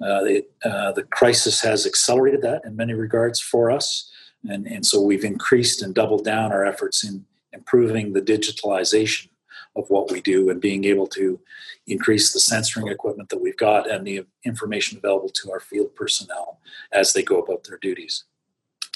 Uh, 0.00 0.24
it, 0.24 0.52
uh, 0.64 0.92
the 0.92 1.04
crisis 1.04 1.62
has 1.62 1.86
accelerated 1.86 2.42
that 2.42 2.62
in 2.64 2.76
many 2.76 2.92
regards 2.92 3.40
for 3.40 3.70
us, 3.70 4.10
and, 4.44 4.66
and 4.66 4.84
so 4.84 5.00
we've 5.00 5.24
increased 5.24 5.82
and 5.82 5.94
doubled 5.94 6.24
down 6.24 6.52
our 6.52 6.66
efforts 6.66 7.04
in 7.04 7.24
improving 7.52 8.12
the 8.12 8.20
digitalization 8.20 9.28
of 9.76 9.88
what 9.88 10.10
we 10.10 10.20
do 10.20 10.50
and 10.50 10.60
being 10.60 10.84
able 10.84 11.06
to 11.06 11.40
increase 11.86 12.32
the 12.32 12.38
sensoring 12.38 12.90
equipment 12.90 13.28
that 13.28 13.40
we've 13.40 13.56
got 13.56 13.90
and 13.90 14.06
the 14.06 14.24
information 14.44 14.98
available 14.98 15.28
to 15.28 15.50
our 15.50 15.60
field 15.60 15.94
personnel 15.94 16.60
as 16.92 17.12
they 17.12 17.22
go 17.22 17.38
about 17.38 17.64
their 17.64 17.78
duties. 17.78 18.24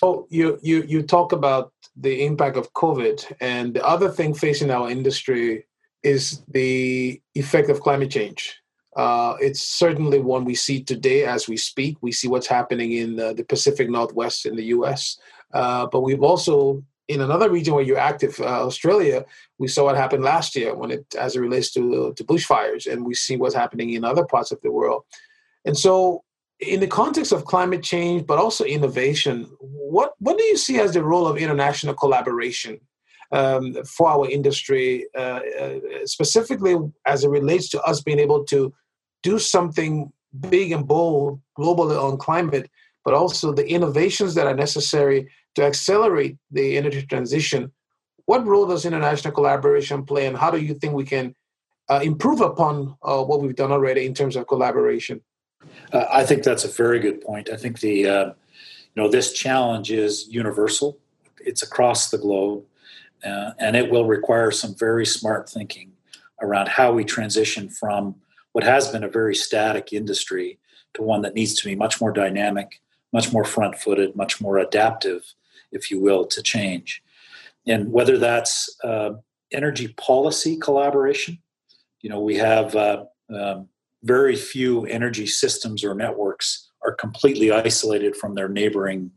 Oh, 0.02 0.26
you 0.30 0.58
you 0.62 0.82
you 0.82 1.02
talk 1.02 1.32
about 1.32 1.72
the 1.96 2.24
impact 2.24 2.56
of 2.56 2.72
COVID, 2.72 3.32
and 3.40 3.74
the 3.74 3.84
other 3.84 4.08
thing 4.08 4.32
facing 4.32 4.70
our 4.70 4.88
industry 4.88 5.66
is 6.04 6.42
the 6.48 7.20
effect 7.34 7.68
of 7.70 7.80
climate 7.80 8.10
change. 8.10 8.56
Uh, 8.96 9.36
it's 9.40 9.60
certainly 9.60 10.18
one 10.18 10.44
we 10.44 10.54
see 10.54 10.82
today 10.82 11.24
as 11.24 11.48
we 11.48 11.56
speak. 11.56 11.96
We 12.00 12.12
see 12.12 12.28
what's 12.28 12.46
happening 12.46 12.92
in 12.92 13.16
the, 13.16 13.34
the 13.34 13.44
Pacific 13.44 13.88
Northwest 13.88 14.46
in 14.46 14.56
the 14.56 14.64
US. 14.66 15.18
Uh, 15.52 15.86
but 15.86 16.00
we've 16.00 16.22
also, 16.22 16.82
in 17.06 17.20
another 17.20 17.50
region 17.50 17.74
where 17.74 17.84
you're 17.84 17.98
active, 17.98 18.38
uh, 18.40 18.66
Australia, 18.66 19.24
we 19.58 19.68
saw 19.68 19.84
what 19.84 19.96
happened 19.96 20.24
last 20.24 20.56
year 20.56 20.74
when 20.74 20.90
it, 20.90 21.14
as 21.16 21.36
it 21.36 21.40
relates 21.40 21.70
to, 21.72 22.12
to 22.14 22.24
bushfires, 22.24 22.90
and 22.90 23.04
we 23.04 23.14
see 23.14 23.36
what's 23.36 23.54
happening 23.54 23.92
in 23.92 24.04
other 24.04 24.24
parts 24.24 24.50
of 24.50 24.60
the 24.62 24.72
world. 24.72 25.04
And 25.64 25.76
so, 25.76 26.24
in 26.60 26.80
the 26.80 26.86
context 26.86 27.32
of 27.32 27.44
climate 27.44 27.82
change, 27.82 28.26
but 28.26 28.38
also 28.38 28.64
innovation, 28.64 29.44
what, 29.60 30.12
what 30.18 30.36
do 30.36 30.44
you 30.44 30.56
see 30.56 30.78
as 30.78 30.92
the 30.92 31.04
role 31.04 31.26
of 31.26 31.36
international 31.36 31.94
collaboration 31.94 32.80
um, 33.30 33.76
for 33.84 34.08
our 34.08 34.28
industry, 34.28 35.06
uh, 35.16 35.40
uh, 35.60 35.78
specifically 36.04 36.76
as 37.06 37.24
it 37.24 37.28
relates 37.28 37.68
to 37.70 37.82
us 37.82 38.00
being 38.00 38.18
able 38.18 38.44
to 38.44 38.72
do 39.22 39.38
something 39.38 40.10
big 40.50 40.72
and 40.72 40.86
bold 40.86 41.40
globally 41.56 42.00
on 42.00 42.16
climate, 42.18 42.70
but 43.04 43.14
also 43.14 43.52
the 43.52 43.68
innovations 43.68 44.34
that 44.34 44.46
are 44.46 44.54
necessary 44.54 45.28
to 45.54 45.64
accelerate 45.64 46.36
the 46.50 46.76
energy 46.76 47.04
transition. 47.06 47.72
What 48.26 48.46
role 48.46 48.66
does 48.66 48.84
international 48.84 49.32
collaboration 49.32 50.04
play, 50.04 50.26
and 50.26 50.36
how 50.36 50.50
do 50.50 50.58
you 50.58 50.74
think 50.74 50.92
we 50.92 51.04
can 51.04 51.34
uh, 51.88 52.00
improve 52.02 52.40
upon 52.40 52.96
uh, 53.02 53.22
what 53.22 53.40
we've 53.40 53.56
done 53.56 53.72
already 53.72 54.04
in 54.06 54.12
terms 54.12 54.36
of 54.36 54.46
collaboration? 54.46 55.22
Uh, 55.92 56.04
I 56.10 56.24
think 56.24 56.42
that's 56.42 56.64
a 56.64 56.68
very 56.68 56.98
good 57.00 57.20
point. 57.20 57.50
I 57.50 57.56
think 57.56 57.80
the 57.80 58.06
uh, 58.06 58.26
you 58.26 59.02
know 59.02 59.08
this 59.08 59.32
challenge 59.32 59.90
is 59.90 60.28
universal; 60.28 60.98
it's 61.40 61.62
across 61.62 62.10
the 62.10 62.18
globe, 62.18 62.64
uh, 63.24 63.52
and 63.58 63.76
it 63.76 63.90
will 63.90 64.06
require 64.06 64.50
some 64.50 64.74
very 64.74 65.06
smart 65.06 65.48
thinking 65.48 65.92
around 66.40 66.68
how 66.68 66.92
we 66.92 67.04
transition 67.04 67.68
from 67.68 68.14
what 68.52 68.64
has 68.64 68.88
been 68.88 69.04
a 69.04 69.08
very 69.08 69.34
static 69.34 69.92
industry 69.92 70.58
to 70.94 71.02
one 71.02 71.22
that 71.22 71.34
needs 71.34 71.54
to 71.54 71.64
be 71.64 71.74
much 71.74 72.00
more 72.00 72.12
dynamic, 72.12 72.80
much 73.12 73.32
more 73.32 73.44
front 73.44 73.76
footed, 73.76 74.14
much 74.16 74.40
more 74.40 74.58
adaptive, 74.58 75.34
if 75.72 75.90
you 75.90 76.00
will, 76.00 76.24
to 76.26 76.42
change. 76.42 77.02
And 77.66 77.92
whether 77.92 78.18
that's 78.18 78.74
uh, 78.84 79.10
energy 79.52 79.88
policy 79.88 80.56
collaboration, 80.56 81.38
you 82.00 82.08
know, 82.08 82.20
we 82.20 82.36
have 82.36 82.74
uh, 82.74 83.04
um, 83.30 83.68
very 84.02 84.36
few 84.36 84.84
energy 84.86 85.26
systems 85.26 85.84
or 85.84 85.94
networks 85.94 86.70
are 86.84 86.94
completely 86.94 87.50
isolated 87.50 88.16
from 88.16 88.34
their 88.34 88.48
neighboring 88.48 89.10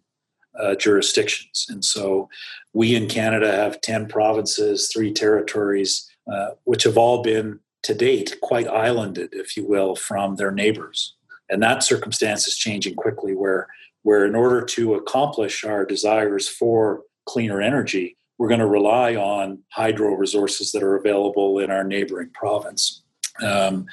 uh, 0.59 0.75
jurisdictions. 0.75 1.67
And 1.69 1.83
so 1.83 2.29
we 2.73 2.95
in 2.95 3.07
Canada 3.07 3.51
have 3.51 3.81
10 3.81 4.07
provinces, 4.07 4.89
three 4.91 5.13
territories, 5.13 6.09
uh, 6.31 6.49
which 6.65 6.83
have 6.83 6.97
all 6.97 7.21
been 7.21 7.59
to 7.83 7.93
date 7.93 8.37
quite 8.41 8.67
islanded, 8.67 9.29
if 9.33 9.57
you 9.57 9.65
will, 9.65 9.95
from 9.95 10.35
their 10.35 10.51
neighbors. 10.51 11.15
And 11.49 11.61
that 11.63 11.83
circumstance 11.83 12.47
is 12.47 12.55
changing 12.55 12.95
quickly, 12.95 13.33
where, 13.33 13.67
where 14.03 14.25
in 14.25 14.35
order 14.35 14.63
to 14.63 14.95
accomplish 14.95 15.63
our 15.63 15.85
desires 15.85 16.47
for 16.47 17.03
cleaner 17.25 17.61
energy, 17.61 18.17
we're 18.37 18.47
going 18.47 18.59
to 18.59 18.67
rely 18.67 19.15
on 19.15 19.59
hydro 19.69 20.15
resources 20.15 20.71
that 20.71 20.83
are 20.83 20.95
available 20.95 21.59
in 21.59 21.69
our 21.69 21.83
neighboring 21.83 22.29
province. 22.33 23.03
Um, 23.43 23.85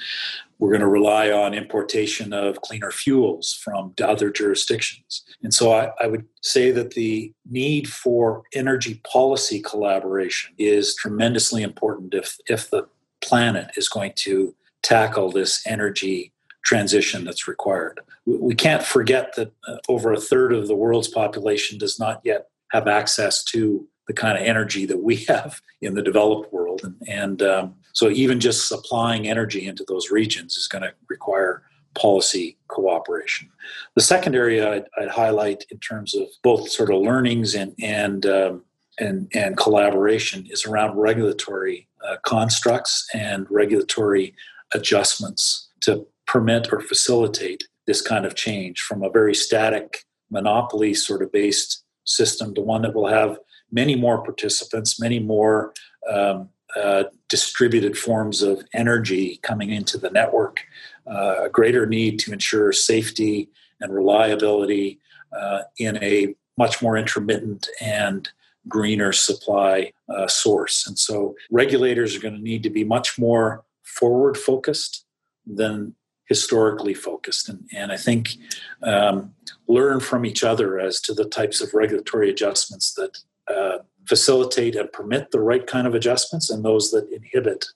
we're 0.58 0.70
going 0.70 0.80
to 0.80 0.88
rely 0.88 1.30
on 1.30 1.54
importation 1.54 2.32
of 2.32 2.60
cleaner 2.62 2.90
fuels 2.90 3.52
from 3.62 3.94
other 4.02 4.30
jurisdictions. 4.30 5.22
And 5.42 5.54
so 5.54 5.72
I, 5.72 5.90
I, 6.00 6.08
would 6.08 6.24
say 6.42 6.70
that 6.72 6.92
the 6.92 7.32
need 7.48 7.88
for 7.88 8.42
energy 8.54 9.00
policy 9.10 9.60
collaboration 9.60 10.54
is 10.58 10.96
tremendously 10.96 11.62
important 11.62 12.14
if, 12.14 12.36
if 12.48 12.70
the 12.70 12.88
planet 13.20 13.70
is 13.76 13.88
going 13.88 14.12
to 14.16 14.54
tackle 14.82 15.30
this 15.30 15.64
energy 15.66 16.32
transition 16.64 17.24
that's 17.24 17.48
required. 17.48 18.00
We 18.26 18.54
can't 18.54 18.82
forget 18.82 19.34
that 19.36 19.52
uh, 19.66 19.76
over 19.88 20.12
a 20.12 20.20
third 20.20 20.52
of 20.52 20.68
the 20.68 20.76
world's 20.76 21.08
population 21.08 21.78
does 21.78 21.98
not 21.98 22.20
yet 22.24 22.48
have 22.72 22.86
access 22.86 23.42
to 23.44 23.86
the 24.08 24.14
kind 24.14 24.36
of 24.36 24.44
energy 24.44 24.84
that 24.86 25.02
we 25.02 25.16
have 25.28 25.60
in 25.80 25.94
the 25.94 26.02
developed 26.02 26.52
world. 26.52 26.80
And, 26.82 26.96
and 27.06 27.42
um, 27.42 27.74
so, 27.92 28.10
even 28.10 28.40
just 28.40 28.68
supplying 28.68 29.28
energy 29.28 29.66
into 29.66 29.84
those 29.86 30.10
regions 30.10 30.56
is 30.56 30.66
going 30.66 30.82
to 30.82 30.92
require 31.08 31.62
policy 31.94 32.56
cooperation. 32.68 33.48
The 33.94 34.02
second 34.02 34.34
area 34.34 34.72
I'd, 34.72 34.84
I'd, 35.00 35.08
highlight 35.08 35.64
in 35.70 35.78
terms 35.78 36.14
of 36.14 36.28
both 36.44 36.68
sort 36.68 36.92
of 36.92 37.00
learnings 37.00 37.54
and, 37.54 37.74
and 37.80 38.24
um, 38.26 38.62
and, 38.98 39.30
and 39.34 39.56
collaboration 39.56 40.46
is 40.50 40.64
around 40.64 40.96
regulatory 40.96 41.88
uh, 42.06 42.16
constructs 42.24 43.06
and 43.14 43.46
regulatory 43.50 44.34
adjustments 44.74 45.68
to 45.80 46.06
permit 46.26 46.72
or 46.72 46.80
facilitate 46.80 47.64
this 47.86 48.02
kind 48.02 48.26
of 48.26 48.34
change 48.34 48.80
from 48.80 49.02
a 49.02 49.10
very 49.10 49.34
static 49.34 50.04
monopoly 50.30 50.94
sort 50.94 51.22
of 51.22 51.32
based 51.32 51.84
system 52.04 52.54
to 52.54 52.60
one 52.60 52.82
that 52.82 52.94
will 52.94 53.06
have 53.06 53.38
many 53.70 53.94
more 53.94 54.22
participants, 54.22 55.00
many 55.00 55.18
more 55.18 55.72
um, 56.10 56.48
uh, 56.76 57.04
distributed 57.28 57.96
forms 57.96 58.42
of 58.42 58.62
energy 58.74 59.38
coming 59.42 59.70
into 59.70 59.98
the 59.98 60.10
network, 60.10 60.64
uh, 61.06 61.44
a 61.44 61.48
greater 61.48 61.86
need 61.86 62.18
to 62.20 62.32
ensure 62.32 62.72
safety 62.72 63.48
and 63.80 63.94
reliability 63.94 65.00
uh, 65.32 65.60
in 65.78 66.02
a 66.02 66.34
much 66.56 66.82
more 66.82 66.96
intermittent 66.96 67.68
and 67.80 68.30
greener 68.66 69.12
supply 69.12 69.92
uh, 70.14 70.26
source. 70.26 70.86
And 70.86 70.98
so 70.98 71.34
regulators 71.50 72.14
are 72.14 72.20
going 72.20 72.34
to 72.34 72.42
need 72.42 72.62
to 72.64 72.70
be 72.70 72.84
much 72.84 73.18
more 73.18 73.64
forward 73.82 74.36
focused 74.36 75.06
than 75.46 75.94
historically 76.26 76.92
focused. 76.92 77.48
And, 77.48 77.68
and 77.74 77.90
I 77.90 77.96
think 77.96 78.32
um, 78.82 79.34
learn 79.66 80.00
from 80.00 80.26
each 80.26 80.44
other 80.44 80.78
as 80.78 81.00
to 81.02 81.14
the 81.14 81.24
types 81.24 81.60
of 81.62 81.72
regulatory 81.72 82.28
adjustments 82.28 82.92
that 82.94 83.18
uh, 83.54 83.78
facilitate 84.06 84.74
and 84.76 84.92
permit 84.92 85.30
the 85.30 85.40
right 85.40 85.66
kind 85.66 85.86
of 85.86 85.94
adjustments 85.94 86.50
and 86.50 86.64
those 86.64 86.90
that 86.90 87.10
inhibit 87.12 87.66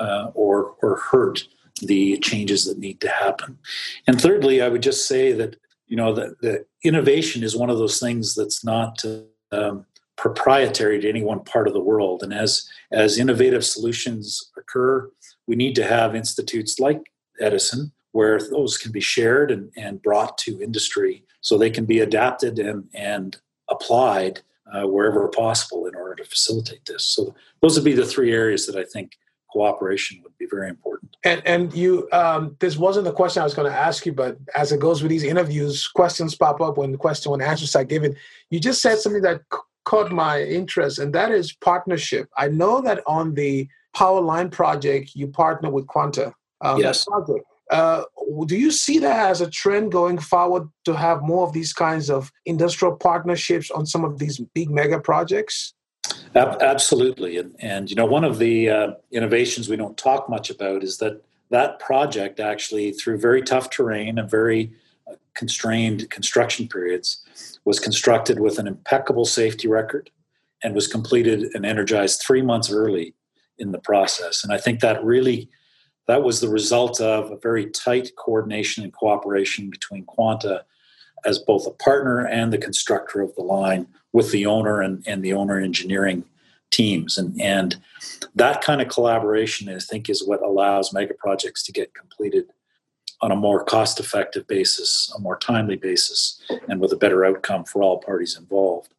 uh, 0.00 0.30
or, 0.34 0.74
or 0.82 0.96
hurt 0.96 1.46
the 1.82 2.16
changes 2.18 2.64
that 2.64 2.78
need 2.78 3.00
to 3.00 3.08
happen. 3.08 3.58
And 4.06 4.20
thirdly, 4.20 4.62
I 4.62 4.68
would 4.68 4.82
just 4.82 5.06
say 5.06 5.32
that 5.32 5.56
you 5.86 5.96
know 5.96 6.14
the, 6.14 6.34
the 6.40 6.64
innovation 6.82 7.42
is 7.42 7.56
one 7.56 7.70
of 7.70 7.78
those 7.78 8.00
things 8.00 8.34
that's 8.34 8.64
not 8.64 9.02
um, 9.52 9.84
proprietary 10.16 11.00
to 11.00 11.08
any 11.08 11.22
one 11.22 11.40
part 11.40 11.68
of 11.68 11.74
the 11.74 11.80
world. 11.80 12.22
And 12.22 12.32
as 12.32 12.68
as 12.92 13.18
innovative 13.18 13.64
solutions 13.64 14.50
occur, 14.56 15.10
we 15.46 15.56
need 15.56 15.74
to 15.74 15.84
have 15.84 16.14
institutes 16.14 16.78
like 16.78 17.12
Edison 17.40 17.92
where 18.12 18.38
those 18.38 18.78
can 18.78 18.92
be 18.92 19.00
shared 19.00 19.50
and, 19.50 19.72
and 19.76 20.00
brought 20.00 20.38
to 20.38 20.62
industry 20.62 21.24
so 21.40 21.58
they 21.58 21.68
can 21.68 21.84
be 21.84 21.98
adapted 21.98 22.60
and, 22.60 22.84
and 22.94 23.36
applied 23.68 24.40
uh, 24.72 24.86
wherever 24.86 25.28
possible 25.28 25.86
in 25.86 25.94
order 25.94 26.14
to 26.16 26.24
facilitate 26.24 26.84
this. 26.86 27.04
So 27.04 27.34
those 27.60 27.76
would 27.76 27.84
be 27.84 27.92
the 27.92 28.06
three 28.06 28.32
areas 28.32 28.66
that 28.66 28.76
I 28.76 28.84
think 28.84 29.12
cooperation 29.52 30.20
would 30.22 30.36
be 30.36 30.46
very 30.50 30.68
important. 30.68 31.16
And 31.24 31.40
and 31.46 31.72
you, 31.72 32.08
um, 32.12 32.56
this 32.58 32.76
wasn't 32.76 33.04
the 33.04 33.12
question 33.12 33.40
I 33.40 33.44
was 33.44 33.54
going 33.54 33.70
to 33.70 33.78
ask 33.78 34.04
you, 34.04 34.12
but 34.12 34.36
as 34.54 34.72
it 34.72 34.80
goes 34.80 35.02
with 35.02 35.10
these 35.10 35.22
interviews, 35.22 35.86
questions 35.86 36.34
pop 36.34 36.60
up 36.60 36.76
when 36.76 36.92
the 36.92 36.98
question 36.98 37.30
when 37.30 37.40
answers 37.40 37.76
are 37.76 37.84
given. 37.84 38.16
You 38.50 38.58
just 38.58 38.82
said 38.82 38.98
something 38.98 39.22
that 39.22 39.42
caught 39.84 40.10
my 40.10 40.42
interest, 40.42 40.98
and 40.98 41.14
that 41.14 41.30
is 41.30 41.52
partnership. 41.52 42.28
I 42.36 42.48
know 42.48 42.80
that 42.80 43.02
on 43.06 43.34
the 43.34 43.68
Power 43.94 44.20
Line 44.20 44.50
project, 44.50 45.12
you 45.14 45.28
partner 45.28 45.70
with 45.70 45.86
Quanta. 45.86 46.34
Um, 46.60 46.80
yes. 46.80 47.06
Uh, 47.70 48.04
do 48.46 48.56
you 48.56 48.70
see 48.70 48.98
that 48.98 49.30
as 49.30 49.40
a 49.40 49.50
trend 49.50 49.90
going 49.90 50.18
forward 50.18 50.68
to 50.84 50.94
have 50.94 51.22
more 51.22 51.46
of 51.46 51.52
these 51.52 51.72
kinds 51.72 52.10
of 52.10 52.30
industrial 52.44 52.96
partnerships 52.96 53.70
on 53.70 53.86
some 53.86 54.04
of 54.04 54.18
these 54.18 54.38
big 54.54 54.70
mega 54.70 55.00
projects? 55.00 55.74
Absolutely, 56.34 57.38
and 57.38 57.54
and 57.60 57.88
you 57.88 57.96
know 57.96 58.04
one 58.04 58.24
of 58.24 58.38
the 58.38 58.68
uh, 58.68 58.90
innovations 59.12 59.68
we 59.68 59.76
don't 59.76 59.96
talk 59.96 60.28
much 60.28 60.50
about 60.50 60.82
is 60.82 60.98
that 60.98 61.22
that 61.50 61.78
project 61.78 62.40
actually 62.40 62.92
through 62.92 63.18
very 63.18 63.40
tough 63.40 63.70
terrain 63.70 64.18
and 64.18 64.30
very 64.30 64.72
uh, 65.10 65.14
constrained 65.34 66.10
construction 66.10 66.68
periods 66.68 67.24
was 67.64 67.78
constructed 67.78 68.40
with 68.40 68.58
an 68.58 68.66
impeccable 68.66 69.24
safety 69.24 69.68
record 69.68 70.10
and 70.62 70.74
was 70.74 70.88
completed 70.88 71.50
and 71.54 71.64
energized 71.64 72.20
three 72.20 72.42
months 72.42 72.70
early 72.70 73.14
in 73.58 73.72
the 73.72 73.78
process. 73.78 74.42
And 74.42 74.52
I 74.52 74.58
think 74.58 74.80
that 74.80 75.02
really 75.04 75.48
that 76.06 76.22
was 76.22 76.40
the 76.40 76.48
result 76.48 77.00
of 77.00 77.30
a 77.30 77.38
very 77.38 77.66
tight 77.70 78.10
coordination 78.16 78.84
and 78.84 78.92
cooperation 78.92 79.70
between 79.70 80.04
Quanta 80.04 80.64
as 81.24 81.38
both 81.38 81.66
a 81.66 81.70
partner 81.70 82.26
and 82.26 82.52
the 82.52 82.58
constructor 82.58 83.20
of 83.20 83.34
the 83.34 83.42
line 83.42 83.86
with 84.12 84.30
the 84.30 84.46
owner 84.46 84.80
and, 84.80 85.02
and 85.06 85.22
the 85.22 85.32
owner 85.32 85.58
engineering 85.58 86.24
teams. 86.70 87.16
And, 87.16 87.40
and 87.40 87.76
that 88.34 88.60
kind 88.62 88.82
of 88.82 88.88
collaboration, 88.88 89.68
I 89.68 89.78
think, 89.78 90.10
is 90.10 90.26
what 90.26 90.42
allows 90.42 90.92
mega 90.92 91.14
projects 91.14 91.62
to 91.64 91.72
get 91.72 91.94
completed 91.94 92.46
on 93.20 93.32
a 93.32 93.36
more 93.36 93.64
cost 93.64 94.00
effective 94.00 94.46
basis, 94.46 95.12
a 95.16 95.20
more 95.20 95.38
timely 95.38 95.76
basis, 95.76 96.40
and 96.68 96.80
with 96.80 96.92
a 96.92 96.96
better 96.96 97.24
outcome 97.24 97.64
for 97.64 97.82
all 97.82 97.98
parties 97.98 98.36
involved. 98.36 98.92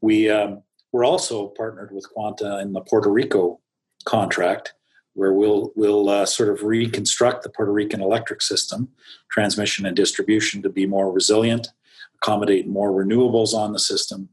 We, 0.00 0.30
um, 0.30 0.62
we're 0.92 1.04
also 1.04 1.48
partnered 1.48 1.92
with 1.92 2.08
Quanta 2.10 2.60
in 2.60 2.72
the 2.72 2.80
Puerto 2.80 3.10
Rico 3.10 3.60
contract, 4.04 4.72
where 5.16 5.32
we'll 5.32 5.72
we'll 5.74 6.08
uh, 6.08 6.26
sort 6.26 6.50
of 6.50 6.62
reconstruct 6.62 7.42
the 7.42 7.48
Puerto 7.48 7.72
Rican 7.72 8.00
electric 8.00 8.42
system, 8.42 8.88
transmission 9.30 9.86
and 9.86 9.96
distribution 9.96 10.62
to 10.62 10.68
be 10.68 10.86
more 10.86 11.10
resilient, 11.10 11.68
accommodate 12.22 12.68
more 12.68 12.92
renewables 12.92 13.54
on 13.54 13.72
the 13.72 13.78
system, 13.78 14.28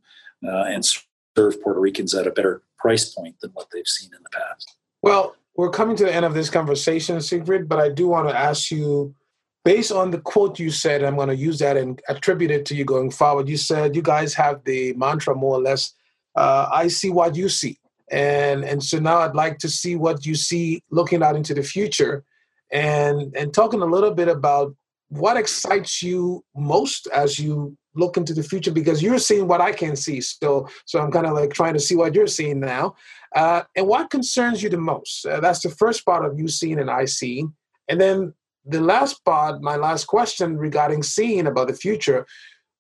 uh, 0.46 0.66
and 0.66 0.86
serve 0.86 1.62
Puerto 1.64 1.80
Ricans 1.80 2.14
at 2.14 2.28
a 2.28 2.32
better 2.32 2.62
price 2.78 3.14
point 3.14 3.40
than 3.40 3.52
what 3.52 3.68
they've 3.74 3.88
seen 3.88 4.12
in 4.14 4.22
the 4.22 4.30
past. 4.30 4.76
Well, 5.02 5.36
we're 5.56 5.70
coming 5.70 5.96
to 5.96 6.04
the 6.04 6.14
end 6.14 6.26
of 6.26 6.34
this 6.34 6.50
conversation, 6.50 7.22
Siegfried, 7.22 7.70
but 7.70 7.80
I 7.80 7.90
do 7.90 8.08
want 8.08 8.28
to 8.28 8.38
ask 8.38 8.70
you, 8.70 9.16
based 9.64 9.92
on 9.92 10.12
the 10.12 10.20
quote 10.20 10.60
you 10.60 10.70
said, 10.70 11.04
I'm 11.04 11.16
going 11.16 11.30
to 11.30 11.36
use 11.36 11.60
that 11.60 11.78
and 11.78 12.02
attribute 12.10 12.52
it 12.52 12.66
to 12.68 12.76
you 12.76 12.84
going 12.84 13.12
forward. 13.12 13.48
You 13.48 13.56
said 13.56 13.96
you 13.96 14.02
guys 14.02 14.34
have 14.34 14.64
the 14.66 14.94
mantra 14.94 15.34
more 15.34 15.56
or 15.56 15.62
less, 15.62 15.94
uh, 16.36 16.68
I 16.72 16.90
see 16.90 17.10
what 17.10 17.36
you 17.36 17.48
see. 17.48 17.80
And, 18.14 18.64
and 18.64 18.84
so 18.84 19.00
now 19.00 19.18
I'd 19.18 19.36
like 19.36 19.58
to 19.60 19.70
see 19.70 19.96
what 19.96 20.24
you 20.24 20.36
see 20.36 20.84
looking 20.92 21.24
out 21.24 21.36
into 21.36 21.56
the 21.56 21.64
future 21.64 22.24
and, 22.72 23.36
and 23.36 23.52
talking 23.52 23.82
a 23.82 23.86
little 23.86 24.12
bit 24.12 24.28
about 24.28 24.76
what 25.10 25.36
excites 25.36 26.04
you 26.04 26.46
most 26.56 27.08
as 27.08 27.40
you 27.40 27.76
look 27.96 28.16
into 28.16 28.36
the 28.36 28.44
future 28.44 28.72
because 28.72 29.02
you're 29.02 29.18
seeing 29.18 29.48
what 29.48 29.62
I 29.62 29.72
can 29.72 29.96
see. 29.96 30.22
So, 30.22 30.68
so 30.86 31.00
I'm 31.00 31.12
kind 31.12 31.26
of 31.26 31.34
like 31.34 31.54
trying 31.54 31.74
to 31.74 31.80
see 31.80 31.96
what 31.96 32.14
you're 32.14 32.28
seeing 32.28 32.60
now. 32.60 32.96
Uh, 33.36 33.64
and 33.76 33.88
what 33.88 34.12
concerns 34.12 34.62
you 34.62 34.70
the 34.70 34.78
most? 34.78 35.26
Uh, 35.26 35.40
that's 35.40 35.62
the 35.62 35.72
first 35.72 36.06
part 36.06 36.24
of 36.24 36.38
you 36.38 36.48
seeing 36.48 36.78
and 36.78 36.92
I 36.92 37.06
seeing. 37.06 37.52
And 37.90 38.00
then 38.00 38.36
the 38.64 38.80
last 38.80 39.26
part, 39.26 39.62
my 39.64 39.76
last 39.76 40.06
question 40.06 40.56
regarding 40.56 41.02
seeing 41.02 41.48
about 41.48 41.68
the 41.68 41.74
future 41.74 42.28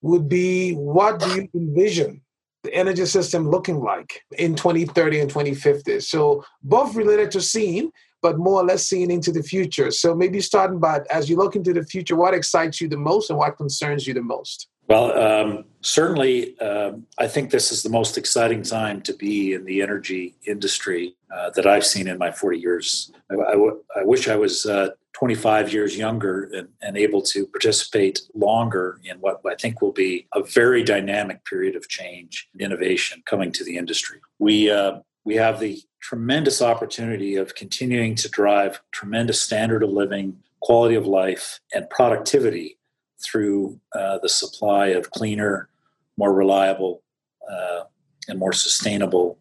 would 0.01 0.29
be 0.29 0.73
what 0.73 1.19
do 1.19 1.27
you 1.35 1.49
envision 1.55 2.21
the 2.63 2.73
energy 2.73 3.06
system 3.06 3.49
looking 3.49 3.80
like 3.80 4.23
in 4.38 4.56
2030 4.56 5.19
and 5.19 5.30
2050? 5.30 5.99
So 5.99 6.43
both 6.63 6.95
related 6.95 7.32
to 7.32 7.41
seeing, 7.41 7.91
but 8.21 8.38
more 8.38 8.62
or 8.62 8.65
less 8.65 8.88
seeing 8.88 9.12
into 9.12 9.32
the 9.32 9.43
future. 9.43 9.91
So 9.91 10.15
maybe 10.15 10.39
starting 10.41 10.80
by 10.80 11.02
as 11.10 11.30
you 11.30 11.36
look 11.36 11.56
into 11.56 11.73
the 11.73 11.84
future, 11.84 12.15
what 12.15 12.34
excites 12.34 12.80
you 12.82 12.88
the 12.88 12.97
most 12.97 13.30
and 13.30 13.38
what 13.38 13.58
concerns 13.58 14.08
you 14.08 14.13
the 14.13 14.21
most? 14.21 14.67
Well, 14.87 15.17
um, 15.17 15.65
certainly, 15.81 16.59
um, 16.59 17.07
I 17.17 17.27
think 17.27 17.51
this 17.51 17.71
is 17.71 17.83
the 17.83 17.89
most 17.89 18.17
exciting 18.17 18.63
time 18.63 19.01
to 19.03 19.13
be 19.13 19.53
in 19.53 19.63
the 19.65 19.81
energy 19.81 20.35
industry 20.45 21.15
uh, 21.33 21.51
that 21.51 21.65
I've 21.65 21.85
seen 21.85 22.07
in 22.07 22.17
my 22.17 22.31
40 22.31 22.59
years. 22.59 23.11
I, 23.31 23.35
I, 23.35 23.51
w- 23.53 23.83
I 23.95 24.03
wish 24.03 24.27
I 24.27 24.35
was 24.35 24.65
uh, 24.65 24.89
25 25.13 25.71
years 25.71 25.97
younger 25.97 26.49
and, 26.53 26.67
and, 26.81 26.97
able 26.97 27.21
to 27.21 27.45
participate 27.45 28.21
longer 28.33 28.99
in 29.05 29.17
what 29.17 29.41
I 29.45 29.55
think 29.55 29.81
will 29.81 29.91
be 29.93 30.27
a 30.33 30.43
very 30.43 30.83
dynamic 30.83 31.45
period 31.45 31.75
of 31.75 31.87
change 31.87 32.49
and 32.51 32.61
innovation 32.61 33.23
coming 33.25 33.51
to 33.53 33.63
the 33.63 33.77
industry. 33.77 34.19
We, 34.39 34.69
uh, 34.69 34.99
we 35.23 35.35
have 35.35 35.59
the 35.59 35.81
tremendous 36.01 36.61
opportunity 36.61 37.35
of 37.35 37.55
continuing 37.55 38.15
to 38.15 38.29
drive 38.29 38.81
tremendous 38.91 39.41
standard 39.41 39.83
of 39.83 39.91
living, 39.91 40.37
quality 40.61 40.95
of 40.95 41.07
life, 41.07 41.61
and 41.73 41.89
productivity 41.89 42.77
through 43.23 43.79
uh, 43.93 44.19
the 44.21 44.29
supply 44.29 44.88
of 44.88 45.12
cleaner, 45.12 45.69
more 46.17 46.33
reliable, 46.33 47.01
uh, 47.49 47.83
and 48.27 48.39
more 48.39 48.53
sustainable, 48.53 49.38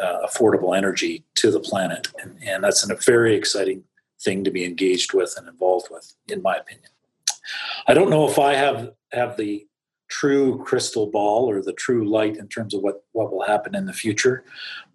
uh, 0.00 0.26
affordable 0.26 0.76
energy 0.76 1.24
to 1.34 1.50
the 1.50 1.60
planet. 1.60 2.08
And, 2.22 2.38
and 2.42 2.64
that's 2.64 2.88
a 2.88 2.94
very 2.94 3.34
exciting 3.34 3.84
thing 4.22 4.44
to 4.44 4.50
be 4.50 4.64
engaged 4.64 5.14
with 5.14 5.34
and 5.36 5.48
involved 5.48 5.88
with, 5.90 6.14
in 6.28 6.42
my 6.42 6.56
opinion. 6.56 6.90
I 7.86 7.94
don't 7.94 8.10
know 8.10 8.28
if 8.28 8.38
I 8.38 8.54
have 8.54 8.92
have 9.12 9.36
the 9.36 9.66
true 10.08 10.62
crystal 10.64 11.06
ball 11.06 11.48
or 11.50 11.62
the 11.62 11.72
true 11.72 12.08
light 12.08 12.36
in 12.36 12.48
terms 12.48 12.74
of 12.74 12.82
what, 12.82 13.02
what 13.12 13.32
will 13.32 13.42
happen 13.42 13.74
in 13.74 13.86
the 13.86 13.92
future, 13.92 14.44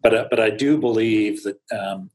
but 0.01 0.13
uh, 0.13 0.27
but 0.29 0.39
I 0.39 0.49
do 0.49 0.77
believe 0.77 1.43
that 1.43 1.59
um, 1.71 2.09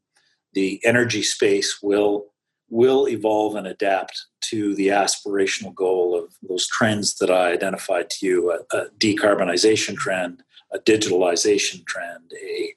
the 0.55 0.81
energy 0.85 1.23
space 1.23 1.83
will 1.83 2.27
will 2.71 3.09
evolve 3.09 3.57
and 3.57 3.67
adapt 3.67 4.27
to 4.41 4.75
the 4.77 4.89
aspirational 4.89 5.75
goal 5.75 6.17
of 6.17 6.33
those 6.49 6.67
trends 6.69 7.17
that 7.19 7.31
I 7.31 7.53
identified 7.53 8.09
to 8.11 8.27
you 8.27 8.53
a, 8.53 8.77
a 8.77 8.87
decarbonization 8.99 9.97
trend, 9.97 10.43
a 10.73 10.79
digitalization 10.79 11.85
trend, 11.85 12.33
a, 12.43 12.75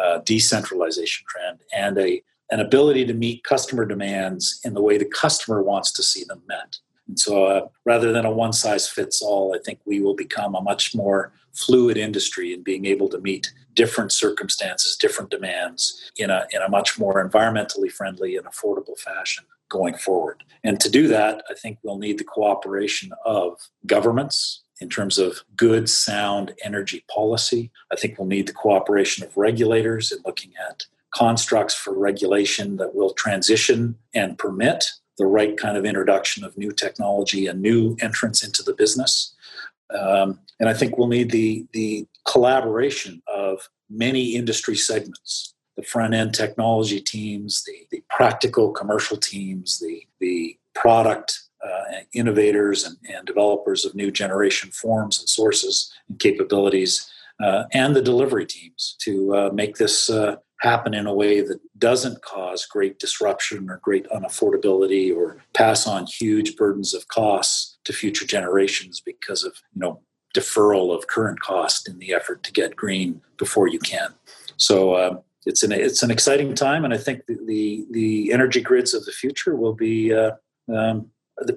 a 0.00 0.22
decentralization 0.24 1.26
trend, 1.28 1.60
and 1.74 1.98
a, 1.98 2.22
an 2.50 2.60
ability 2.60 3.04
to 3.06 3.14
meet 3.14 3.44
customer 3.44 3.84
demands 3.84 4.60
in 4.64 4.74
the 4.74 4.82
way 4.82 4.98
the 4.98 5.04
customer 5.04 5.62
wants 5.62 5.92
to 5.92 6.02
see 6.02 6.24
them 6.24 6.42
met. 6.48 6.78
And 7.08 7.18
so, 7.18 7.44
uh, 7.44 7.66
rather 7.84 8.12
than 8.12 8.24
a 8.24 8.30
one 8.30 8.52
size 8.52 8.88
fits 8.88 9.20
all, 9.20 9.54
I 9.54 9.58
think 9.58 9.80
we 9.84 10.00
will 10.00 10.14
become 10.14 10.54
a 10.54 10.62
much 10.62 10.94
more 10.94 11.32
fluid 11.52 11.96
industry 11.96 12.52
in 12.52 12.62
being 12.62 12.86
able 12.86 13.08
to 13.10 13.20
meet 13.20 13.52
different 13.74 14.12
circumstances, 14.12 14.96
different 14.96 15.30
demands 15.30 16.10
in 16.16 16.30
a, 16.30 16.46
in 16.52 16.62
a 16.62 16.68
much 16.68 16.98
more 16.98 17.26
environmentally 17.28 17.90
friendly 17.90 18.36
and 18.36 18.46
affordable 18.46 18.98
fashion 18.98 19.44
going 19.68 19.94
forward. 19.94 20.44
And 20.62 20.80
to 20.80 20.90
do 20.90 21.08
that, 21.08 21.44
I 21.50 21.54
think 21.54 21.78
we'll 21.82 21.98
need 21.98 22.18
the 22.18 22.24
cooperation 22.24 23.12
of 23.24 23.58
governments 23.86 24.62
in 24.80 24.88
terms 24.88 25.18
of 25.18 25.44
good, 25.56 25.88
sound 25.88 26.54
energy 26.64 27.04
policy. 27.08 27.70
I 27.92 27.96
think 27.96 28.18
we'll 28.18 28.28
need 28.28 28.48
the 28.48 28.52
cooperation 28.52 29.24
of 29.24 29.36
regulators 29.36 30.10
in 30.10 30.18
looking 30.24 30.52
at 30.68 30.86
constructs 31.14 31.74
for 31.74 31.96
regulation 31.96 32.76
that 32.76 32.94
will 32.94 33.12
transition 33.12 33.96
and 34.14 34.36
permit 34.36 34.84
the 35.18 35.26
right 35.26 35.56
kind 35.56 35.76
of 35.76 35.84
introduction 35.84 36.44
of 36.44 36.56
new 36.56 36.72
technology 36.72 37.46
and 37.46 37.60
new 37.60 37.96
entrance 38.00 38.44
into 38.44 38.62
the 38.62 38.74
business. 38.74 39.34
Um, 39.90 40.40
and 40.58 40.68
I 40.68 40.74
think 40.74 40.96
we'll 40.96 41.08
need 41.08 41.30
the, 41.30 41.66
the 41.72 42.06
collaboration 42.26 43.22
of 43.28 43.68
many 43.88 44.34
industry 44.34 44.76
segments 44.76 45.54
the 45.76 45.82
front 45.82 46.14
end 46.14 46.34
technology 46.34 47.00
teams, 47.00 47.64
the, 47.64 47.86
the 47.90 48.02
practical 48.08 48.70
commercial 48.72 49.16
teams, 49.16 49.78
the, 49.80 50.02
the 50.20 50.56
product 50.74 51.40
uh, 51.64 52.00
innovators 52.12 52.84
and, 52.84 52.96
and, 53.12 53.26
developers 53.26 53.84
of 53.84 53.94
new 53.94 54.10
generation 54.10 54.70
forms 54.70 55.18
and 55.18 55.28
sources 55.28 55.92
and 56.08 56.18
capabilities, 56.20 57.10
uh, 57.42 57.64
and 57.72 57.96
the 57.96 58.02
delivery 58.02 58.46
teams 58.46 58.96
to 59.00 59.34
uh, 59.34 59.50
make 59.52 59.76
this 59.76 60.10
uh, 60.10 60.36
happen 60.64 60.94
in 60.94 61.06
a 61.06 61.14
way 61.14 61.42
that 61.42 61.60
doesn't 61.78 62.22
cause 62.22 62.64
great 62.64 62.98
disruption 62.98 63.68
or 63.70 63.78
great 63.82 64.06
unaffordability 64.08 65.14
or 65.14 65.36
pass 65.52 65.86
on 65.86 66.06
huge 66.06 66.56
burdens 66.56 66.94
of 66.94 67.06
costs 67.08 67.78
to 67.84 67.92
future 67.92 68.26
generations 68.26 69.00
because 69.04 69.44
of 69.44 69.52
you 69.74 69.80
know 69.80 70.00
deferral 70.34 70.96
of 70.96 71.06
current 71.06 71.38
cost 71.40 71.88
in 71.88 71.98
the 71.98 72.12
effort 72.12 72.42
to 72.42 72.50
get 72.50 72.74
green 72.74 73.20
before 73.36 73.68
you 73.68 73.78
can. 73.78 74.12
So 74.56 74.94
uh, 74.94 75.18
it's 75.46 75.62
an 75.62 75.70
it's 75.70 76.02
an 76.02 76.10
exciting 76.10 76.54
time, 76.54 76.84
and 76.84 76.94
I 76.94 76.98
think 76.98 77.26
the 77.26 77.38
the, 77.46 77.86
the 77.90 78.32
energy 78.32 78.62
grids 78.62 78.94
of 78.94 79.04
the 79.04 79.12
future 79.12 79.54
will 79.54 79.74
be 79.74 80.14
uh, 80.14 80.32
um, 80.74 81.10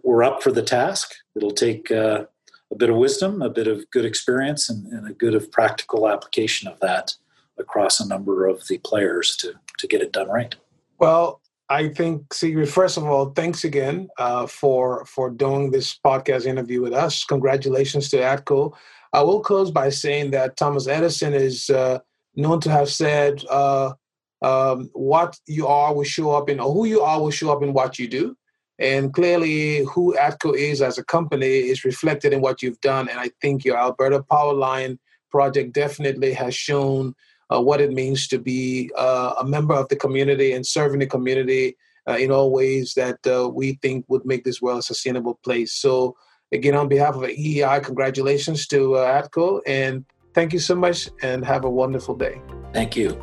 we're 0.03 0.23
up 0.23 0.43
for 0.43 0.51
the 0.51 0.61
task. 0.61 1.15
It'll 1.35 1.51
take 1.51 1.89
uh, 1.91 2.25
a 2.71 2.75
bit 2.75 2.89
of 2.89 2.97
wisdom, 2.97 3.41
a 3.41 3.49
bit 3.49 3.67
of 3.67 3.89
good 3.91 4.05
experience, 4.05 4.69
and, 4.69 4.85
and 4.87 5.07
a 5.07 5.13
good 5.13 5.33
of 5.33 5.49
practical 5.49 6.09
application 6.09 6.67
of 6.67 6.77
that 6.81 7.13
across 7.59 7.99
a 7.99 8.07
number 8.07 8.47
of 8.47 8.67
the 8.67 8.77
players 8.79 9.35
to 9.37 9.53
to 9.79 9.87
get 9.87 10.01
it 10.01 10.11
done 10.11 10.27
right. 10.27 10.55
Well, 10.99 11.41
I 11.69 11.89
think, 11.89 12.33
Siegfried, 12.33 12.69
first 12.69 12.97
of 12.97 13.05
all, 13.05 13.31
thanks 13.31 13.63
again 13.63 14.07
uh, 14.17 14.47
for 14.47 15.05
for 15.05 15.29
doing 15.29 15.71
this 15.71 15.99
podcast 16.05 16.45
interview 16.45 16.81
with 16.81 16.93
us. 16.93 17.25
Congratulations 17.25 18.09
to 18.09 18.17
ATCO. 18.17 18.73
I 19.13 19.21
will 19.21 19.41
close 19.41 19.71
by 19.71 19.89
saying 19.89 20.31
that 20.31 20.57
Thomas 20.57 20.87
Edison 20.87 21.33
is 21.33 21.69
uh, 21.69 21.99
known 22.35 22.61
to 22.61 22.71
have 22.71 22.89
said, 22.89 23.43
uh, 23.49 23.93
um, 24.41 24.89
"What 24.93 25.37
you 25.45 25.67
are 25.67 25.93
will 25.93 26.03
show 26.03 26.31
up 26.31 26.49
in, 26.49 26.59
or 26.59 26.71
who 26.71 26.85
you 26.85 27.01
are 27.01 27.19
will 27.19 27.31
show 27.31 27.51
up 27.51 27.63
in 27.63 27.73
what 27.73 27.99
you 27.99 28.07
do." 28.07 28.37
And 28.79 29.13
clearly, 29.13 29.83
who 29.85 30.15
ATCO 30.15 30.55
is 30.55 30.81
as 30.81 30.97
a 30.97 31.03
company 31.03 31.47
is 31.47 31.83
reflected 31.83 32.31
in 32.31 32.41
what 32.41 32.61
you've 32.61 32.79
done. 32.79 33.09
And 33.09 33.19
I 33.19 33.31
think 33.41 33.65
your 33.65 33.77
Alberta 33.77 34.23
Power 34.23 34.53
Line 34.53 34.99
project 35.31 35.73
definitely 35.73 36.31
has 36.33 36.55
shown 36.55 37.13
uh, 37.53 37.61
what 37.61 37.81
it 37.81 37.91
means 37.91 38.27
to 38.27 38.39
be 38.39 38.91
uh, 38.97 39.35
a 39.39 39.45
member 39.45 39.73
of 39.73 39.87
the 39.89 39.95
community 39.95 40.53
and 40.53 40.65
serving 40.65 40.99
the 40.99 41.07
community 41.07 41.77
uh, 42.07 42.17
in 42.17 42.31
all 42.31 42.51
ways 42.51 42.93
that 42.93 43.19
uh, 43.27 43.49
we 43.49 43.73
think 43.81 44.05
would 44.07 44.25
make 44.25 44.43
this 44.43 44.61
world 44.61 44.79
a 44.79 44.81
sustainable 44.81 45.35
place. 45.43 45.73
So, 45.73 46.15
again, 46.51 46.75
on 46.75 46.87
behalf 46.87 47.15
of 47.15 47.23
EEI, 47.23 47.83
congratulations 47.83 48.67
to 48.67 48.95
uh, 48.95 49.21
ATCO 49.21 49.61
and 49.67 50.05
thank 50.33 50.53
you 50.53 50.59
so 50.59 50.75
much 50.75 51.09
and 51.21 51.45
have 51.45 51.65
a 51.65 51.69
wonderful 51.69 52.15
day. 52.15 52.41
Thank 52.73 52.95
you. 52.95 53.21